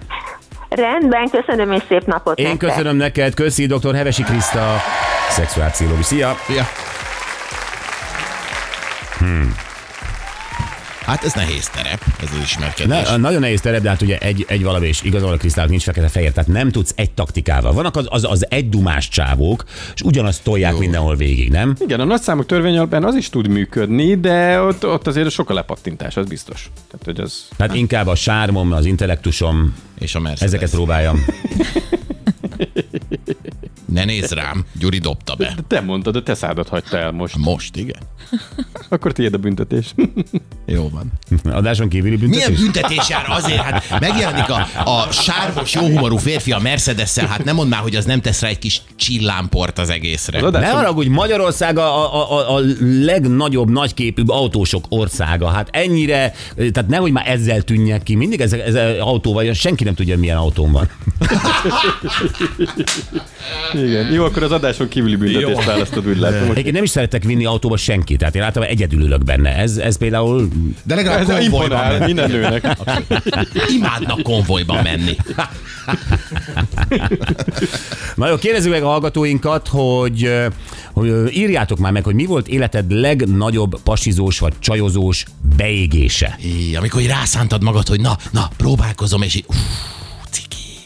Rendben, 0.70 1.30
köszönöm 1.30 1.72
és 1.72 1.82
szép 1.88 2.06
napot 2.06 2.40
Én 2.40 2.48
nektek. 2.48 2.70
köszönöm 2.70 2.96
neked, 2.96 3.34
köszi, 3.34 3.66
dr. 3.66 3.96
Hevesi 3.96 4.24
Kriszta, 4.24 4.76
szexuálpszichológus. 5.30 6.06
Szia! 6.06 6.36
Ja. 6.56 6.68
Hát 11.06 11.24
ez 11.24 11.34
nehéz 11.34 11.70
terep, 11.70 12.02
ez 12.22 12.30
az 12.32 12.42
ismerkedés. 12.42 13.10
Na, 13.10 13.18
nagyon 13.18 13.40
nehéz 13.40 13.62
terep, 13.62 13.82
de 13.82 13.90
hát 13.90 14.02
ugye 14.02 14.18
egy, 14.18 14.46
egy 14.48 14.64
valami, 14.64 14.88
és 14.88 15.02
igazol 15.02 15.32
a 15.32 15.38
Krisztának 15.38 15.70
nincs 15.70 15.84
fekete-fehér, 15.84 16.32
tehát 16.32 16.50
nem 16.50 16.72
tudsz 16.72 16.94
egy 16.96 17.12
taktikával. 17.12 17.74
Vannak 17.74 17.96
az, 17.96 18.06
az, 18.10 18.24
az 18.24 18.46
egy 18.50 18.70
dumás 18.70 19.08
csávók, 19.08 19.64
és 19.96 20.02
ugyanazt 20.02 20.44
tolják 20.44 20.72
Jó. 20.72 20.80
mindenhol 20.80 21.16
végig, 21.16 21.50
nem? 21.50 21.76
Igen, 21.80 22.00
a 22.00 22.04
nagyszámok 22.04 22.46
törvény 22.46 22.78
alapján 22.78 23.04
az 23.04 23.16
is 23.16 23.30
tud 23.30 23.48
működni, 23.48 24.16
de 24.16 24.62
ott, 24.62 24.86
ott 24.86 25.08
azért 25.08 25.30
sok 25.30 25.50
a 25.50 25.54
lepattintás, 25.54 26.18
az 26.18 26.28
biztos. 26.28 26.70
Tehát, 26.92 27.06
hogy 27.06 27.20
az... 27.20 27.48
Tehát 27.58 27.76
inkább 27.76 28.08
a 28.08 28.16
sármom, 28.16 28.72
az 28.72 28.86
intellektusom, 28.86 29.76
És 30.00 30.16
a 30.16 30.20
Mercedes. 30.20 30.54
ezeket 30.54 30.70
próbáljam. 30.70 31.26
Ne 33.86 34.06
nézz 34.06 34.32
rám, 34.32 34.66
Gyuri 34.80 34.98
dobta 34.98 35.36
be. 35.36 35.54
De 35.56 35.62
te 35.68 35.82
mondtad, 35.82 36.14
de 36.14 36.22
te 36.22 36.34
szádat 36.34 36.68
hagyta 36.68 36.98
el 36.98 37.12
most. 37.12 37.36
Most, 37.38 37.76
igen. 37.76 38.02
Akkor 38.90 39.12
tiéd 39.12 39.34
a 39.34 39.38
büntetés. 39.38 39.94
Jó 40.66 40.90
van. 40.90 41.12
Adáson 41.56 41.90
kívüli 41.90 42.16
büntetés? 42.16 42.48
Milyen 42.48 42.62
büntetés 42.64 43.10
jár 43.10 43.26
azért? 43.30 43.60
Hát 43.62 44.00
megjelenik 44.00 44.50
a, 44.50 44.68
a 44.86 45.12
sármos, 45.12 45.74
jóhumorú 45.74 46.18
férfi 46.18 46.52
a 46.52 46.60
mercedes 46.60 47.18
hát 47.18 47.44
nem 47.44 47.56
mondd 47.56 47.70
már, 47.70 47.80
hogy 47.80 47.96
az 47.96 48.06
nem 48.06 48.22
tesz 48.22 48.42
rá 48.42 48.48
egy 48.48 48.60
kis 48.60 48.82
csillámport 48.96 49.80
az 49.80 49.90
egészre. 49.90 50.38
Az 50.38 50.44
adás- 50.44 50.62
Ne 50.64 50.70
haragudj, 50.70 51.08
Magyarország 51.10 51.78
a, 51.78 52.14
a, 52.16 52.32
a, 52.32 52.56
a 52.56 52.62
legnagyobb, 53.04 53.70
nagyképűbb 53.72 54.30
autósok 54.30 54.86
országa. 54.90 55.48
Hát 55.50 55.70
ennyire, 55.72 56.34
tehát 56.56 56.88
nehogy 56.88 57.12
már 57.12 57.30
ezzel 57.30 57.62
tűnjek 57.62 58.04
ki. 58.04 58.16
Mindig 58.16 58.42
ez, 58.42 58.54
ez 58.54 58.76
autóval, 59.00 59.54
senki 59.54 59.84
nem 59.84 59.94
tudja, 59.94 60.18
milyen 60.18 60.38
autón 60.38 60.72
van. 60.72 60.90
Igen. 63.74 64.14
Jó, 64.14 64.24
akkor 64.24 64.44
az 64.44 64.52
adáson 64.52 64.88
kívüli 64.88 65.16
büntetést 65.16 65.66
választod, 65.66 66.08
úgy 66.08 66.18
látom. 66.18 66.50
Egyébként 66.50 66.72
nem 66.76 66.84
is 66.84 66.90
szeretek 66.90 67.24
vinni 67.24 67.46
autóba 67.46 67.78
senkit, 67.78 68.18
tehát 68.18 68.36
én 68.36 68.42
általában 68.42 68.76
egyedül 68.76 69.02
ülök 69.02 69.24
benne. 69.24 69.56
Ez, 69.56 69.78
ez 69.78 69.98
például 69.98 70.48
De 70.84 70.96
legalább 70.96 71.20
ez 71.20 71.26
konvojban 71.26 71.62
imponál 71.64 71.92
menni. 71.92 72.06
minden 72.06 72.30
nőnek. 72.30 72.78
Imádnak 73.76 74.24
konvojban 74.24 74.84
menni. 74.84 75.16
Na 78.16 78.28
jó, 78.28 78.36
kérdezzük 78.36 78.72
meg 78.72 78.84
a 78.84 78.88
hallgatóinkat, 78.88 79.68
hogy, 79.68 80.32
hogy 80.94 81.36
írjátok 81.36 81.78
már 81.78 81.92
meg, 81.92 82.04
hogy 82.04 82.16
mi 82.16 82.26
volt 82.26 82.48
életed 82.48 82.92
legnagyobb 82.92 83.82
pasizós 83.84 84.40
vagy 84.40 84.54
csajozós 84.60 85.26
beégése. 85.58 86.38
Í, 86.44 86.76
amikor 86.76 87.02
így 87.02 87.08
rászántad 87.08 87.64
magad, 87.64 87.88
hogy 87.88 88.02
na, 88.02 88.18
na, 88.32 88.50
próbálkozom, 88.58 89.22
és 89.22 89.36
így, 89.36 89.46
uff. 89.48 89.58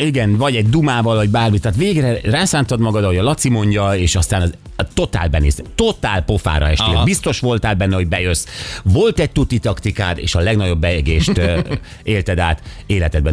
Igen, 0.01 0.37
vagy 0.37 0.55
egy 0.55 0.69
dumával, 0.69 1.15
vagy 1.15 1.29
bármit. 1.29 1.61
Tehát 1.61 1.77
végre 1.77 2.19
rászántad 2.23 2.79
magad, 2.79 3.03
ahogy 3.03 3.17
a 3.17 3.23
Laci 3.23 3.49
mondja, 3.49 3.95
és 3.95 4.15
aztán 4.15 4.41
az, 4.41 4.53
a 4.75 4.83
totál 4.93 5.27
benéztél. 5.27 5.65
Totál 5.75 6.23
pofára 6.23 6.67
estél. 6.67 6.95
Aha. 6.95 7.03
Biztos 7.03 7.39
voltál 7.39 7.75
benne, 7.75 7.95
hogy 7.95 8.07
bejössz. 8.07 8.45
Volt 8.83 9.19
egy 9.19 9.31
tuti 9.31 9.59
taktikád, 9.59 10.17
és 10.17 10.35
a 10.35 10.39
legnagyobb 10.39 10.79
beégést 10.79 11.37
ö, 11.37 11.59
élted 12.03 12.39
át 12.39 12.61
életedben. 12.85 13.27